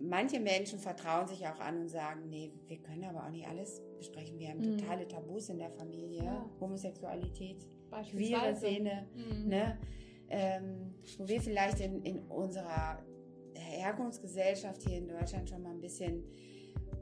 [0.00, 3.82] manche Menschen vertrauen sich auch an und sagen, nee, wir können aber auch nicht alles
[3.98, 4.38] besprechen.
[4.38, 4.78] Wir haben mhm.
[4.78, 6.50] totale Tabus in der Familie, ja.
[6.60, 7.66] Homosexualität,
[8.10, 9.48] queere Szene, mhm.
[9.48, 9.78] ne?
[10.28, 12.98] Ähm, wo wir vielleicht in, in unserer
[13.54, 16.24] Herkunftsgesellschaft hier in Deutschland schon mal ein bisschen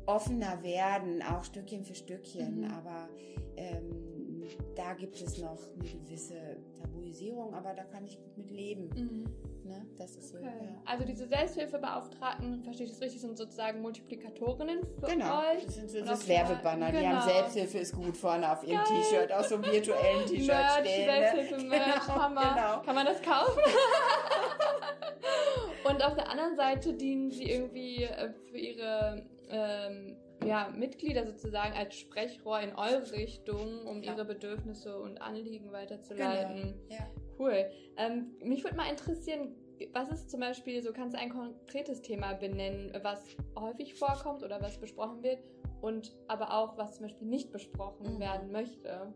[0.06, 2.60] offener werden, auch Stückchen für Stückchen.
[2.60, 2.64] Mhm.
[2.64, 3.08] Aber
[3.56, 4.42] ähm,
[4.76, 8.90] da gibt es noch eine gewisse Tabuisierung, aber da kann ich gut mit leben.
[8.94, 9.24] Mhm.
[9.64, 9.86] Ne?
[9.96, 10.44] Das ist okay.
[10.44, 10.64] so.
[10.64, 10.82] Ja.
[10.84, 15.40] Also diese Selbsthilfebeauftragten, verstehe ich das richtig, sind sozusagen Multiplikatorinnen für genau.
[15.40, 15.64] euch.
[15.64, 16.90] Das sind so das Werbebanner.
[16.90, 17.00] Genau.
[17.00, 17.28] Die haben.
[17.28, 21.06] Selbsthilfe ist gut vorne auf ihrem T-Shirt, auf so einem virtuellen T-Shirt stehen.
[21.06, 21.12] Ne?
[21.12, 22.54] Selbsthilfe-Merch, genau, Hammer.
[22.54, 22.82] Genau.
[22.82, 23.58] Kann man das kaufen?
[25.88, 31.74] Und auf der anderen Seite dienen sie irgendwie äh, für ihre ähm, ja, Mitglieder sozusagen
[31.74, 34.12] als Sprechrohr in eure Richtung, um ja.
[34.12, 36.74] ihre Bedürfnisse und Anliegen weiterzuleiten.
[36.88, 37.00] Genau.
[37.00, 37.10] Ja.
[37.38, 37.70] Cool.
[37.96, 39.54] Ähm, mich würde mal interessieren,
[39.92, 44.60] was ist zum Beispiel, so kannst du ein konkretes Thema benennen, was häufig vorkommt oder
[44.62, 45.42] was besprochen wird
[45.80, 48.20] und aber auch, was zum Beispiel nicht besprochen mhm.
[48.20, 49.12] werden möchte?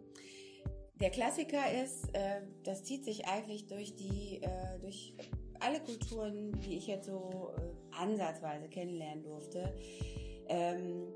[1.01, 5.15] Der Klassiker ist, äh, das zieht sich eigentlich durch die, äh, durch
[5.61, 9.75] alle Kulturen, die ich jetzt so äh, ansatzweise kennenlernen durfte.
[10.49, 11.09] Ähm,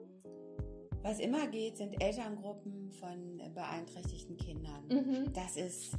[1.02, 4.86] was immer geht, sind Elterngruppen von beeinträchtigten Kindern.
[4.88, 5.32] Mhm.
[5.32, 5.96] Das ist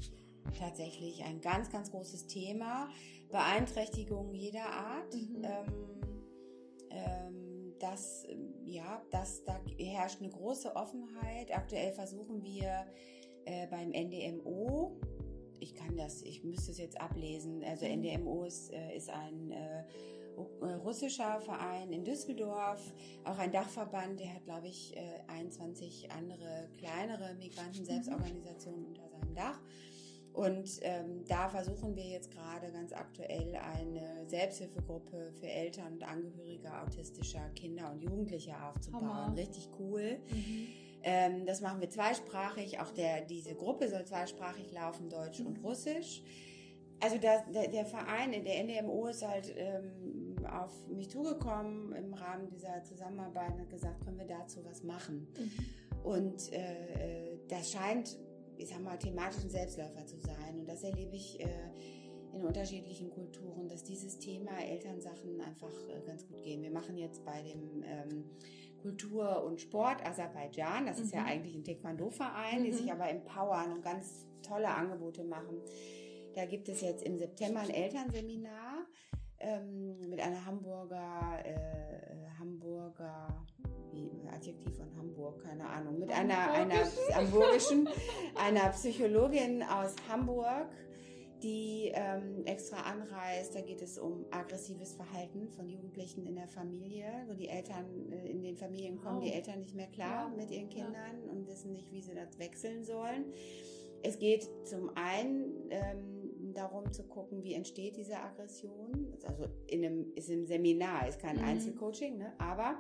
[0.58, 2.90] tatsächlich ein ganz, ganz großes Thema.
[3.30, 5.14] Beeinträchtigung jeder Art.
[5.14, 5.44] Mhm.
[5.44, 5.94] Ähm,
[6.90, 8.26] ähm, das,
[8.64, 11.54] ja, das, da herrscht eine große Offenheit.
[11.54, 12.86] Aktuell versuchen wir
[13.46, 14.96] äh, beim NDMO,
[15.60, 18.02] ich kann das, ich müsste es jetzt ablesen, also mhm.
[18.02, 19.84] NDMO ist, äh, ist ein äh,
[20.84, 22.94] russischer Verein in Düsseldorf,
[23.24, 24.96] auch ein Dachverband, der hat, glaube ich,
[25.28, 28.88] 21 äh, andere kleinere Migranten-Selbstorganisationen mhm.
[28.88, 29.60] unter seinem Dach.
[30.34, 36.76] Und ähm, da versuchen wir jetzt gerade ganz aktuell eine Selbsthilfegruppe für Eltern und Angehörige
[36.82, 39.14] autistischer Kinder und Jugendliche aufzubauen.
[39.14, 39.38] Hammer.
[39.38, 40.18] Richtig cool.
[40.32, 40.68] Mhm.
[41.04, 42.80] Ähm, das machen wir zweisprachig.
[42.80, 45.48] Auch der, diese Gruppe soll zweisprachig laufen, Deutsch mhm.
[45.48, 46.24] und Russisch.
[47.00, 52.48] Also das, der, der, Verein, der NDMO ist halt ähm, auf mich zugekommen im Rahmen
[52.48, 55.28] dieser Zusammenarbeit und hat gesagt, können wir dazu was machen?
[55.38, 56.04] Mhm.
[56.04, 58.18] Und äh, äh das scheint
[58.58, 60.60] ich sag mal, thematischen Selbstläufer zu sein.
[60.60, 61.48] Und das erlebe ich äh,
[62.34, 66.62] in unterschiedlichen Kulturen, dass dieses Thema Elternsachen einfach äh, ganz gut gehen.
[66.62, 68.26] Wir machen jetzt bei dem ähm,
[68.82, 71.04] Kultur und Sport Aserbaidschan, das mhm.
[71.04, 71.28] ist ja mhm.
[71.28, 72.64] eigentlich ein Taekwondo-Verein, mhm.
[72.66, 75.62] die sich aber empowern und ganz tolle Angebote machen.
[76.36, 78.73] Da gibt es jetzt im September ein Elternseminar
[79.44, 83.28] ähm, mit einer Hamburger, äh, Hamburger
[84.34, 86.76] Adjektiv von Hamburg, keine Ahnung, mit einer, einer
[87.14, 87.88] hamburgischen,
[88.36, 90.68] einer Psychologin aus Hamburg,
[91.42, 93.56] die ähm, extra anreist.
[93.56, 98.30] Da geht es um aggressives Verhalten von Jugendlichen in der Familie, wo die Eltern äh,
[98.30, 99.22] in den Familien kommen, oh.
[99.22, 100.36] die Eltern nicht mehr klar ja.
[100.36, 101.32] mit ihren Kindern ja.
[101.32, 103.26] und wissen nicht, wie sie das wechseln sollen.
[104.02, 106.13] Es geht zum einen ähm,
[106.54, 109.18] darum zu gucken, wie entsteht diese Aggression.
[109.26, 111.44] Also in einem, ist im Seminar, ist kein mhm.
[111.44, 112.34] Einzelcoaching, ne?
[112.38, 112.80] aber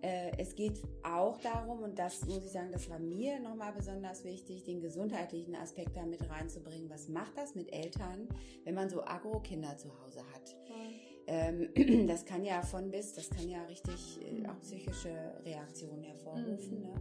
[0.00, 4.24] äh, es geht auch darum, und das muss ich sagen, das war mir nochmal besonders
[4.24, 6.88] wichtig, den gesundheitlichen Aspekt da mit reinzubringen.
[6.88, 8.28] Was macht das mit Eltern,
[8.64, 10.56] wenn man so Agro-Kinder zu Hause hat?
[10.68, 11.08] Mhm.
[11.76, 15.10] Ähm, das kann ja von bis, das kann ja richtig äh, auch psychische
[15.44, 16.78] Reaktionen hervorrufen.
[16.78, 16.82] Mhm.
[16.82, 16.94] Ne?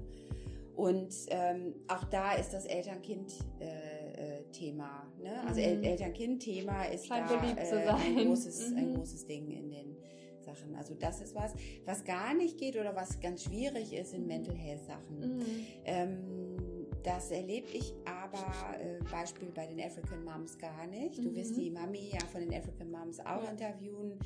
[0.77, 5.11] Und ähm, auch da ist das Eltern-Kind-Thema.
[5.19, 5.41] Äh, ne?
[5.47, 5.83] Also mhm.
[5.83, 8.77] Eltern-Kind-Thema ist Scheint da äh, ein, großes, mhm.
[8.77, 9.97] ein großes Ding in den
[10.39, 10.75] Sachen.
[10.75, 14.55] Also das ist was, was gar nicht geht oder was ganz schwierig ist in Mental
[14.55, 15.37] Health Sachen.
[15.37, 15.45] Mhm.
[15.85, 16.19] Ähm,
[17.01, 21.17] das erlebe ich aber äh, Beispiel bei den African Moms gar nicht.
[21.17, 21.61] Du wirst mhm.
[21.61, 23.49] die Mami ja von den African Moms auch ja.
[23.49, 24.19] interviewen.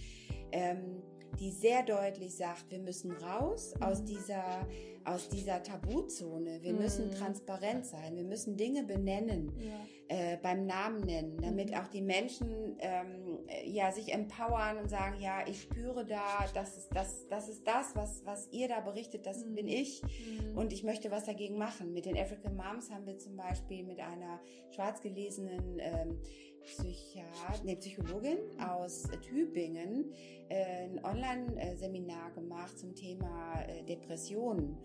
[0.51, 1.01] Ähm,
[1.39, 3.83] die sehr deutlich sagt, wir müssen raus mhm.
[3.83, 4.67] aus dieser
[5.05, 6.61] aus dieser Tabuzone.
[6.61, 6.79] Wir mhm.
[6.79, 8.15] müssen transparent sein.
[8.15, 10.15] Wir müssen Dinge benennen, ja.
[10.15, 11.77] äh, beim Namen nennen, damit mhm.
[11.77, 16.89] auch die Menschen ähm, ja sich empowern und sagen, ja, ich spüre da, das ist
[16.93, 19.55] das, das ist das, was was ihr da berichtet, das mhm.
[19.55, 20.57] bin ich mhm.
[20.57, 21.93] und ich möchte was dagegen machen.
[21.93, 24.39] Mit den African Moms haben wir zum Beispiel mit einer
[24.69, 26.19] schwarz gelesenen ähm,
[26.63, 30.11] Psychiat nee, Psychologin aus Tübingen
[30.49, 34.77] äh, ein Online-Seminar gemacht zum Thema äh, Depressionen.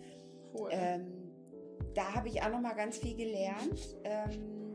[0.55, 0.71] Cool.
[0.73, 1.27] Ähm,
[1.95, 4.67] da habe ich auch noch mal ganz viel gelernt, ähm,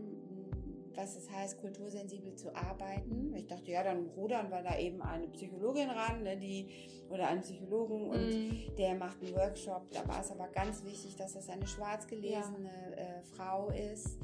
[0.96, 3.34] was es heißt, kultursensibel zu arbeiten.
[3.36, 6.68] Ich dachte, ja, dann rudern wir da eben eine Psychologin ran, ne, die
[7.10, 8.76] oder einen Psychologen und mm.
[8.78, 9.90] der macht einen Workshop.
[9.92, 13.04] Da war es aber ganz wichtig, dass das eine schwarz gelesene ja.
[13.04, 14.18] äh, Frau ist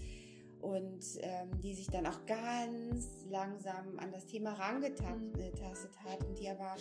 [0.62, 6.10] und ähm, die sich dann auch ganz langsam an das Thema rangetastet mhm.
[6.10, 6.76] hat und die aber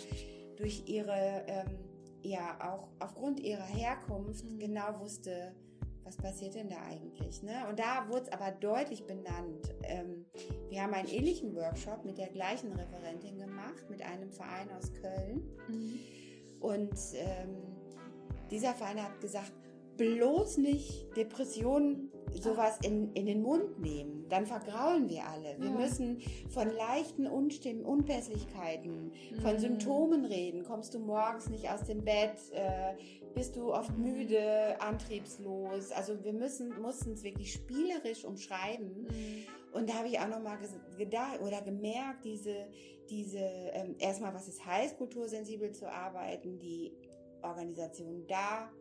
[0.57, 1.77] durch ihre, ähm,
[2.21, 4.59] ja, auch aufgrund ihrer Herkunft mhm.
[4.59, 5.55] genau wusste,
[6.03, 7.43] was passiert denn da eigentlich?
[7.43, 7.67] Ne?
[7.69, 9.75] Und da wurde es aber deutlich benannt.
[9.83, 10.25] Ähm,
[10.69, 15.43] wir haben einen ähnlichen Workshop mit der gleichen Referentin gemacht, mit einem Verein aus Köln.
[15.67, 15.99] Mhm.
[16.61, 17.57] Und ähm,
[18.49, 19.51] dieser Verein hat gesagt,
[19.97, 22.09] bloß nicht Depressionen
[22.41, 25.55] sowas in, in den Mund nehmen, dann vergraulen wir alle.
[25.59, 25.77] Wir ja.
[25.77, 29.41] müssen von leichten Unstimmen, Unpässlichkeiten, mhm.
[29.41, 30.63] von Symptomen reden.
[30.63, 32.37] Kommst du morgens nicht aus dem Bett?
[32.51, 32.95] Äh,
[33.33, 34.03] bist du oft mhm.
[34.03, 35.91] müde, antriebslos?
[35.91, 39.03] Also wir müssen, mussten es wirklich spielerisch umschreiben.
[39.03, 39.43] Mhm.
[39.73, 40.57] Und da habe ich auch nochmal
[40.97, 42.67] gedacht oder gemerkt, diese,
[43.09, 46.91] diese, ähm, erstmal, was es heißt, kultursensibel zu arbeiten, die
[47.41, 48.71] Organisation da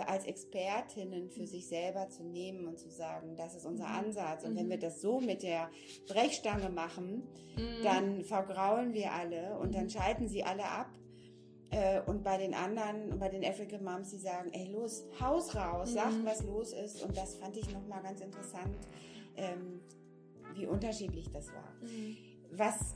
[0.00, 4.06] als Expertinnen für sich selber zu nehmen und zu sagen, das ist unser mhm.
[4.06, 4.44] Ansatz.
[4.44, 4.56] Und mhm.
[4.58, 5.70] wenn wir das so mit der
[6.08, 7.82] Brechstange machen, mhm.
[7.82, 9.90] dann vergraulen wir alle und dann mhm.
[9.90, 10.90] schalten sie alle ab.
[11.70, 15.90] Äh, und bei den anderen, bei den African Moms, die sagen, ey, los, Haus raus,
[15.90, 15.94] mhm.
[15.94, 17.02] sagt, was los ist.
[17.02, 18.76] Und das fand ich nochmal ganz interessant,
[19.36, 19.80] ähm,
[20.54, 21.72] wie unterschiedlich das war.
[21.82, 22.16] Mhm.
[22.52, 22.94] Was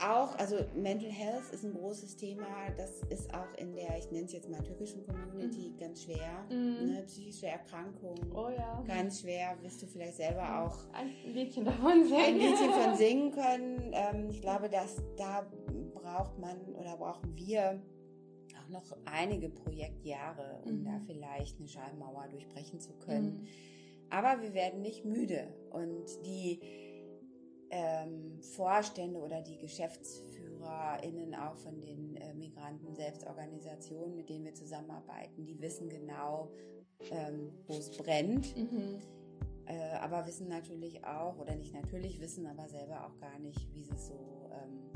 [0.00, 2.46] auch, also Mental Health ist ein großes Thema.
[2.76, 5.78] Das ist auch in der, ich nenne es jetzt mal türkischen Community, mhm.
[5.78, 6.44] ganz schwer.
[6.50, 6.86] Mhm.
[6.86, 7.02] Ne?
[7.06, 8.32] Psychische Erkrankungen.
[8.32, 8.82] Oh ja.
[8.86, 9.56] Ganz schwer.
[9.62, 12.24] Wirst du vielleicht selber auch ein Liedchen davon singen.
[12.24, 13.92] Ein Liedchen von singen können.
[13.92, 15.46] Ähm, ich glaube, dass da
[15.94, 17.82] braucht man oder brauchen wir
[18.62, 20.84] auch noch einige Projektjahre, um mhm.
[20.84, 23.40] da vielleicht eine Schallmauer durchbrechen zu können.
[23.40, 23.46] Mhm.
[24.10, 25.48] Aber wir werden nicht müde.
[25.70, 26.60] Und die
[27.74, 35.60] ähm, Vorstände oder die GeschäftsführerInnen auch von den äh, Migranten-Selbstorganisationen, mit denen wir zusammenarbeiten, die
[35.60, 36.52] wissen genau,
[37.10, 38.56] ähm, wo es brennt.
[38.56, 38.98] Mhm.
[39.66, 43.82] Äh, aber wissen natürlich auch, oder nicht natürlich wissen, aber selber auch gar nicht, wie
[43.82, 44.90] sie so, ähm,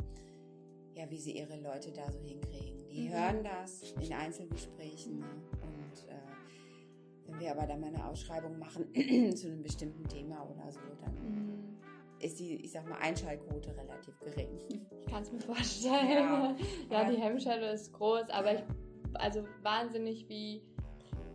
[0.94, 2.86] ja, wie sie ihre Leute da so hinkriegen.
[2.88, 3.12] Die mhm.
[3.12, 5.26] hören das in Einzelgesprächen ne?
[5.62, 6.14] und äh,
[7.26, 8.86] wenn wir aber dann mal eine Ausschreibung machen
[9.34, 11.17] zu einem bestimmten Thema oder so, dann
[12.20, 14.59] ist die, ich sag mal, Einschaltquote relativ gering.
[14.68, 16.11] Ich kann es mir vorstellen.
[16.11, 16.57] Ja,
[16.90, 18.62] ja die Hemmschwelle ist groß, aber ich,
[19.14, 20.62] also wahnsinnig wie,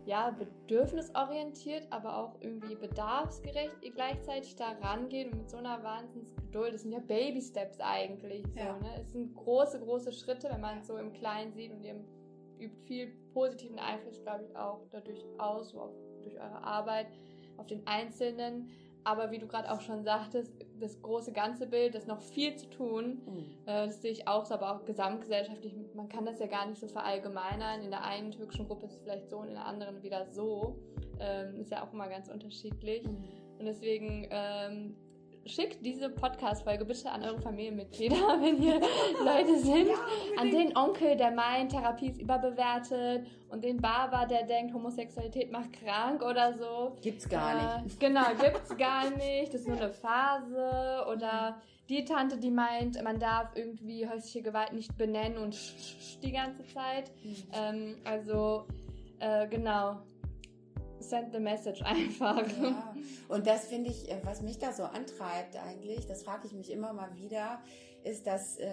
[0.06, 6.74] ja, bedürfnisorientiert, aber auch irgendwie bedarfsgerecht ihr gleichzeitig da rangeht und mit so einer Wahnsinnsgeduld.
[6.74, 8.44] Das sind ja Baby-Steps eigentlich.
[8.52, 8.78] So, ja.
[8.78, 9.00] ne?
[9.00, 12.04] Es sind große, große Schritte, wenn man es so im Kleinen sieht und ihr
[12.58, 17.06] übt viel positiven Einfluss, glaube ich, auch dadurch aus, so auch durch eure Arbeit
[17.56, 18.70] auf den Einzelnen.
[19.04, 22.68] Aber wie du gerade auch schon sagtest, das große ganze Bild, das noch viel zu
[22.70, 23.44] tun, mhm.
[23.66, 25.74] äh, das sehe ich auch, aber auch gesamtgesellschaftlich.
[25.94, 27.82] Man kann das ja gar nicht so verallgemeinern.
[27.82, 30.78] In der einen türkischen Gruppe ist es vielleicht so und in der anderen wieder so.
[31.20, 33.04] Ähm, ist ja auch immer ganz unterschiedlich.
[33.04, 33.24] Mhm.
[33.58, 34.96] Und deswegen ähm,
[35.46, 38.80] schickt diese Podcast-Folge bitte an eure Familienmitglieder, wenn ihr
[39.24, 39.88] Leute sind.
[39.88, 39.96] Ja,
[40.40, 45.72] an den Onkel, der meint, Therapie ist überbewertet und den Barber, der denkt, Homosexualität macht
[45.72, 46.96] krank oder so.
[47.02, 48.00] Gibt's gar äh, nicht.
[48.04, 49.52] Genau, gibt's gar nicht.
[49.52, 51.04] Das ist nur eine Phase.
[51.10, 56.20] Oder die Tante, die meint, man darf irgendwie häusliche Gewalt nicht benennen und sch, sch
[56.20, 57.10] die ganze Zeit.
[57.22, 57.36] Mhm.
[57.52, 58.66] Ähm, also,
[59.20, 59.98] äh, genau
[61.08, 62.46] send the message einfach.
[62.60, 62.94] Ja.
[63.28, 66.70] Und das finde ich, äh, was mich da so antreibt eigentlich, das frage ich mich
[66.70, 67.60] immer mal wieder,
[68.02, 68.68] ist, dass äh,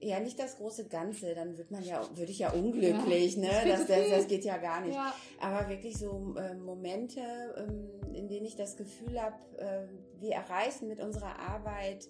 [0.00, 3.50] ja nicht das große Ganze, dann wird man ja, würde ich ja unglücklich, ja, ne?
[3.66, 4.94] Das, das, das, geht ja gar nicht.
[4.94, 5.14] Ja.
[5.40, 7.20] Aber wirklich so äh, Momente,
[7.56, 12.08] ähm, in denen ich das Gefühl habe, äh, wir erreichen mit unserer Arbeit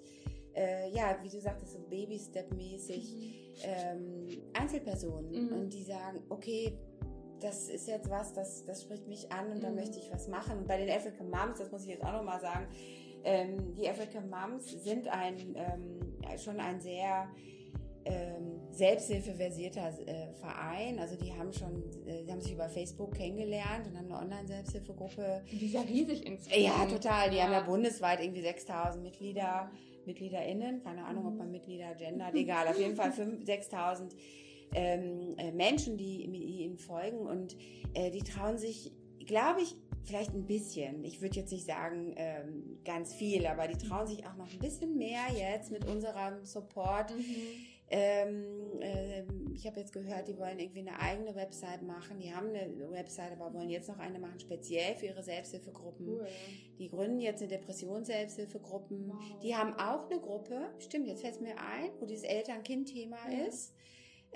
[0.57, 3.33] äh, ja, wie du sagtest, so Baby-Step-mäßig mhm.
[3.63, 5.53] ähm, Einzelpersonen mhm.
[5.53, 6.79] und die sagen, okay,
[7.41, 9.63] das ist jetzt was, das, das spricht mich an und mhm.
[9.63, 10.65] da möchte ich was machen.
[10.67, 12.67] Bei den African Moms, das muss ich jetzt auch nochmal sagen,
[13.25, 17.29] ähm, die African Moms sind ein, ähm, schon ein sehr
[18.07, 20.99] ähm, selbsthilfeversierter äh, Verein.
[21.01, 25.43] Also die haben schon, äh, die haben sich über Facebook kennengelernt und haben eine Online-Selbsthilfegruppe.
[25.51, 26.63] Die ist ja riesig insgesamt.
[26.63, 27.31] Ja, total.
[27.31, 27.45] Die ja.
[27.45, 29.71] haben ja bundesweit irgendwie 6000 Mitglieder,
[30.05, 30.85] MitgliederInnen.
[30.85, 32.35] Keine Ahnung, ob man Mitglieder gendert.
[32.35, 34.15] Egal, auf jeden Fall 6000
[34.75, 37.57] ähm, äh, Menschen, die, ihnen folgen und
[37.95, 38.93] äh, die trauen sich,
[39.27, 41.05] glaube ich, vielleicht ein bisschen.
[41.05, 44.59] Ich würde jetzt nicht sagen ähm, ganz viel, aber die trauen sich auch noch ein
[44.59, 47.11] bisschen mehr jetzt mit unserem Support.
[47.11, 47.25] Mhm.
[47.89, 49.23] Ähm, äh,
[49.55, 52.19] ich habe jetzt gehört, die wollen irgendwie eine eigene Website machen.
[52.19, 56.09] Die haben eine Website, aber wollen jetzt noch eine machen, speziell für ihre Selbsthilfegruppen.
[56.09, 56.27] Cool.
[56.79, 59.09] Die gründen jetzt eine Depressions-Selbsthilfegruppen.
[59.09, 59.41] Wow.
[59.41, 63.47] Die haben auch eine Gruppe, stimmt, jetzt fällt es mir ein, wo dieses Eltern-Kind-Thema ja.
[63.47, 63.73] ist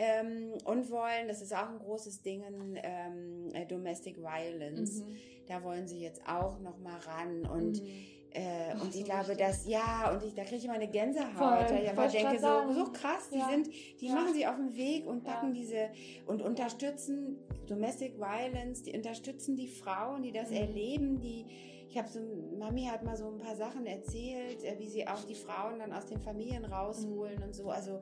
[0.01, 2.43] ähm, und wollen, das ist auch ein großes Ding,
[2.83, 5.05] ähm, äh, Domestic Violence.
[5.05, 5.17] Mhm.
[5.47, 7.89] Da wollen sie jetzt auch noch mal ran und mhm.
[8.33, 9.39] Äh, Ach, und ich so glaube, richtig.
[9.39, 12.39] dass, ja, und ich, da kriege ich immer eine Gänsehaut, Voll, weil ich einfach denke,
[12.39, 13.49] so, so krass, die ja.
[13.49, 13.69] sind,
[14.01, 14.15] die ja.
[14.15, 15.61] machen sie auf den Weg und packen ja.
[15.61, 15.89] diese
[16.27, 20.57] und unterstützen Domestic Violence, die unterstützen die Frauen, die das mhm.
[20.59, 21.45] erleben, die,
[21.89, 22.21] ich habe so,
[22.57, 25.93] Mami hat mal so ein paar Sachen erzählt, äh, wie sie auch die Frauen dann
[25.93, 27.43] aus den Familien rausholen mhm.
[27.43, 28.01] und so, also,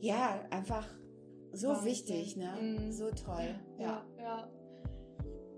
[0.00, 0.86] ja, einfach
[1.52, 1.86] so Wahnsinn.
[1.86, 2.52] wichtig, ne?
[2.60, 2.92] Mhm.
[2.92, 3.54] So toll.
[3.78, 4.22] Ja, ja.
[4.22, 4.50] ja.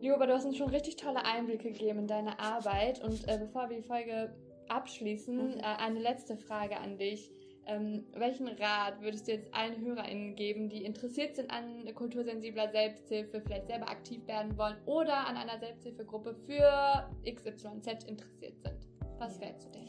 [0.01, 3.03] Lioba, du hast uns schon richtig tolle Einblicke gegeben in deine Arbeit.
[3.03, 4.35] Und äh, bevor wir die Folge
[4.69, 5.59] abschließen, mhm.
[5.59, 7.33] äh, eine letzte Frage an dich.
[7.67, 13.43] Ähm, welchen Rat würdest du jetzt allen HörerInnen geben, die interessiert sind an kultursensibler Selbsthilfe,
[13.43, 18.89] vielleicht selber aktiv werden wollen oder an einer Selbsthilfegruppe für XYZ interessiert sind?
[19.19, 19.43] Was ja.
[19.43, 19.89] wäre zu denen?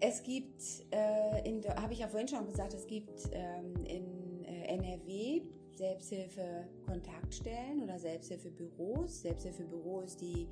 [0.00, 1.42] Es gibt, äh,
[1.76, 5.42] habe ich ja vorhin schon gesagt, es gibt ähm, in äh, NRW
[5.74, 9.22] Selbsthilfe-Kontaktstellen oder Selbsthilfebüros.
[9.22, 10.46] Selbsthilfebüro ist die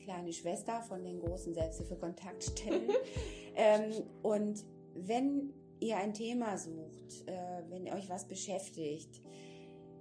[0.00, 2.90] kleine Schwester von den großen Selbsthilfe-Kontaktstellen.
[3.56, 3.92] ähm,
[4.22, 4.64] und
[4.94, 9.20] wenn ihr ein Thema sucht, äh, wenn euch was beschäftigt,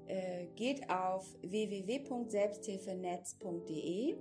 [0.08, 4.16] äh, geht auf www.selbsthilfenetz.de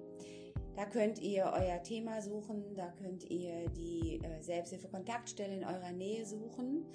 [0.76, 6.24] da könnt ihr euer Thema suchen, da könnt ihr die äh, Selbsthilfe-Kontaktstelle in eurer Nähe
[6.24, 6.86] suchen.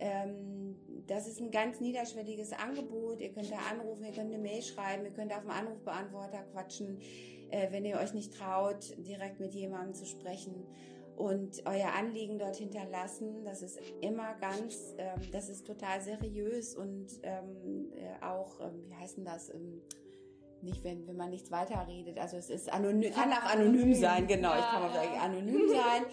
[0.00, 3.20] Ähm, das ist ein ganz niederschwelliges Angebot.
[3.20, 6.98] Ihr könnt da anrufen, ihr könnt eine Mail schreiben, ihr könnt auf dem Anrufbeantworter quatschen,
[7.50, 10.66] äh, wenn ihr euch nicht traut, direkt mit jemandem zu sprechen
[11.16, 13.44] und euer Anliegen dort hinterlassen.
[13.44, 19.18] Das ist immer ganz, ähm, das ist total seriös und ähm, äh, auch, wie heißt
[19.18, 19.52] denn das?
[20.64, 22.18] Ähm, nicht, wenn, wenn man nichts weiterredet.
[22.18, 24.54] Also es ist anonym, kann auch anonym sein, genau.
[24.54, 26.04] ich kann auch sagen, anonym sein.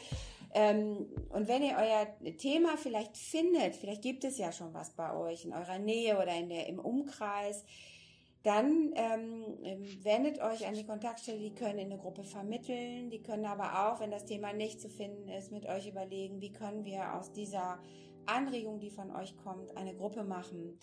[0.54, 5.16] Ähm, und wenn ihr euer Thema vielleicht findet, vielleicht gibt es ja schon was bei
[5.16, 7.64] euch in eurer Nähe oder in der, im Umkreis,
[8.44, 9.46] dann ähm,
[10.04, 14.00] wendet euch an die Kontaktstelle, die können in eine Gruppe vermitteln, die können aber auch,
[14.00, 17.80] wenn das Thema nicht zu finden ist, mit euch überlegen, wie können wir aus dieser
[18.26, 20.80] Anregung, die von euch kommt, eine Gruppe machen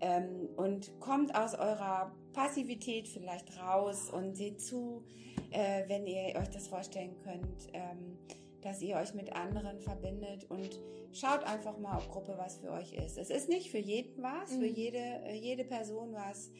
[0.00, 5.02] ähm, und kommt aus eurer Passivität vielleicht raus und seht zu,
[5.50, 8.18] äh, wenn ihr euch das vorstellen könnt, ähm,
[8.62, 10.80] dass ihr euch mit anderen verbindet und
[11.12, 13.16] schaut einfach mal, ob Gruppe was für euch ist.
[13.16, 14.60] Es ist nicht für jeden was, mhm.
[14.60, 16.50] für jede, äh, jede Person was,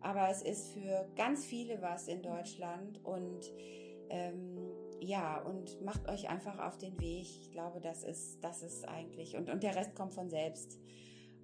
[0.00, 3.52] aber es ist für ganz viele was in Deutschland und
[4.10, 4.56] ähm,
[5.00, 7.26] ja, und macht euch einfach auf den Weg.
[7.42, 10.78] Ich glaube, das ist, das ist eigentlich, und, und der Rest kommt von selbst.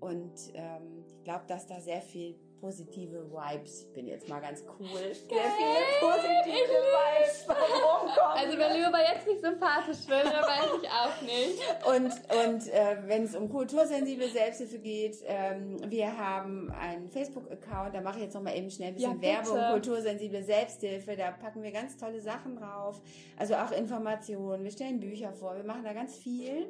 [0.05, 3.83] Und ähm, ich glaube, dass da sehr viel positive Vibes.
[3.83, 4.87] Ich bin jetzt mal ganz cool.
[4.89, 8.35] Sehr viele positive Vibes bei rumkommen.
[8.35, 11.61] Also wenn Lioba jetzt nicht sympathisch wird, dann weiß ich auch nicht.
[11.87, 12.13] Und,
[12.47, 18.19] und äh, wenn es um kultursensible Selbsthilfe geht, ähm, wir haben einen Facebook-Account, da mache
[18.19, 21.73] ich jetzt noch mal eben schnell ein bisschen Ja, Werbung, kultursensible Selbsthilfe, da packen wir
[21.73, 23.01] ganz tolle Sachen drauf,
[23.37, 26.67] also auch Informationen, wir stellen Bücher vor, wir machen da ganz viel,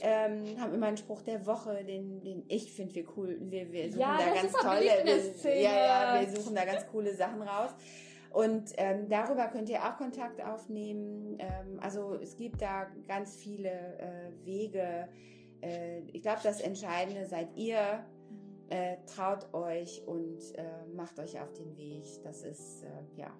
[0.00, 3.88] ähm, haben immer einen Spruch der Woche, den, den ich finde wir cool, wir, wir
[3.90, 5.62] suchen Ja, da ganz tolle, Szene.
[5.62, 7.70] ja, ja, wir suchen da ganz coole Sachen raus.
[8.30, 11.38] Und ähm, darüber könnt ihr auch Kontakt aufnehmen.
[11.38, 15.08] Ähm, also es gibt da ganz viele äh, Wege.
[15.62, 18.04] Äh, ich glaube, das Entscheidende seid ihr.
[18.70, 22.04] Äh, traut euch und äh, macht euch auf den Weg.
[22.22, 23.32] Das ist, äh, ja,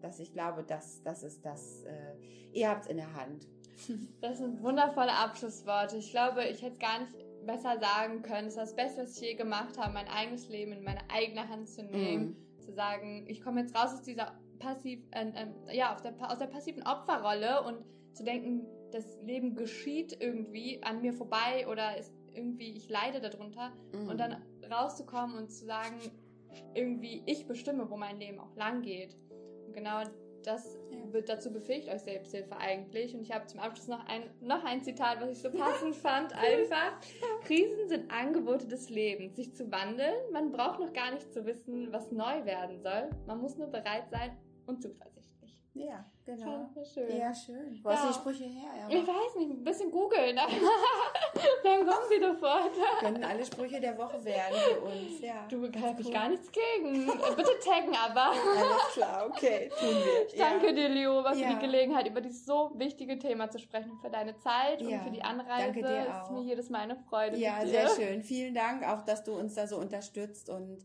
[0.00, 2.14] das, ich glaube, das, das ist das, äh,
[2.52, 3.48] ihr habt es in der Hand.
[4.20, 5.96] Das sind wundervolle Abschlussworte.
[5.96, 7.14] Ich glaube, ich hätte gar nicht
[7.46, 8.48] besser sagen können.
[8.48, 11.48] Es ist das Beste, was ich je gemacht habe, mein eigenes Leben in meine eigene
[11.48, 12.36] Hand zu nehmen.
[12.60, 16.46] Zu sagen, ich komme jetzt raus aus dieser passiv, äh, äh, ja, der, aus der
[16.46, 17.84] passiven Opferrolle und
[18.14, 23.72] zu denken, das Leben geschieht irgendwie an mir vorbei oder ist irgendwie, ich leide darunter.
[23.92, 24.08] Mhm.
[24.08, 25.96] Und dann rauszukommen und zu sagen,
[26.74, 29.16] irgendwie, ich bestimme, wo mein Leben auch lang geht.
[29.66, 30.02] Und genau
[30.46, 30.78] das
[31.10, 33.14] wird dazu befähigt euch Selbsthilfe eigentlich.
[33.14, 36.32] Und ich habe zum Abschluss noch ein, noch ein Zitat, was ich so passend fand,
[36.34, 37.00] einfach.
[37.44, 40.14] Krisen sind Angebote des Lebens, sich zu wandeln.
[40.32, 43.10] Man braucht noch gar nicht zu wissen, was neu werden soll.
[43.26, 44.36] Man muss nur bereit sein
[44.66, 45.60] und zuversichtlich.
[45.74, 46.68] Ja, genau.
[46.82, 47.16] Ich schön.
[47.16, 47.80] Ja, schön.
[47.82, 48.12] Wo hast du Ja.
[48.12, 48.70] die Sprüche her?
[48.90, 50.36] Ja, Ich weiß nicht, ein bisschen googeln.
[51.64, 52.70] Dann kommen sie sofort.
[53.00, 55.20] können alle Sprüche der Woche werden für uns.
[55.20, 55.46] Ja.
[55.48, 57.06] Du, da habe ich gar nichts gegen.
[57.06, 58.30] Bitte taggen aber.
[58.32, 60.26] Alles klar, okay, tun wir.
[60.26, 61.54] Ich danke dir, Lioba, für Ja.
[61.54, 65.10] die Gelegenheit, über dieses so wichtige Thema zu sprechen, für deine Zeit Ja, und für
[65.10, 65.64] die Anreise.
[65.72, 66.22] danke dir Es auch.
[66.24, 67.36] ist mir jedes Mal eine Freude.
[67.36, 68.22] Ja, sehr schön.
[68.22, 70.84] Vielen Dank auch, dass du uns da so unterstützt und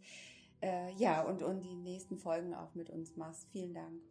[0.62, 3.48] äh, ja, und, und die nächsten Folgen auch mit uns machst.
[3.52, 4.02] Vielen Dank.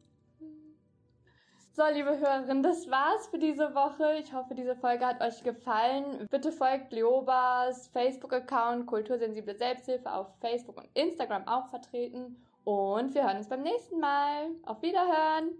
[1.81, 4.19] So, liebe Hörerinnen, das war's für diese Woche.
[4.23, 6.27] Ich hoffe, diese Folge hat euch gefallen.
[6.31, 12.37] Bitte folgt Leobas Facebook-Account Kultursensible Selbsthilfe auf Facebook und Instagram auch vertreten.
[12.65, 14.51] Und wir hören uns beim nächsten Mal.
[14.67, 15.53] Auf Wiederhören!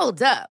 [0.00, 0.55] Hold up.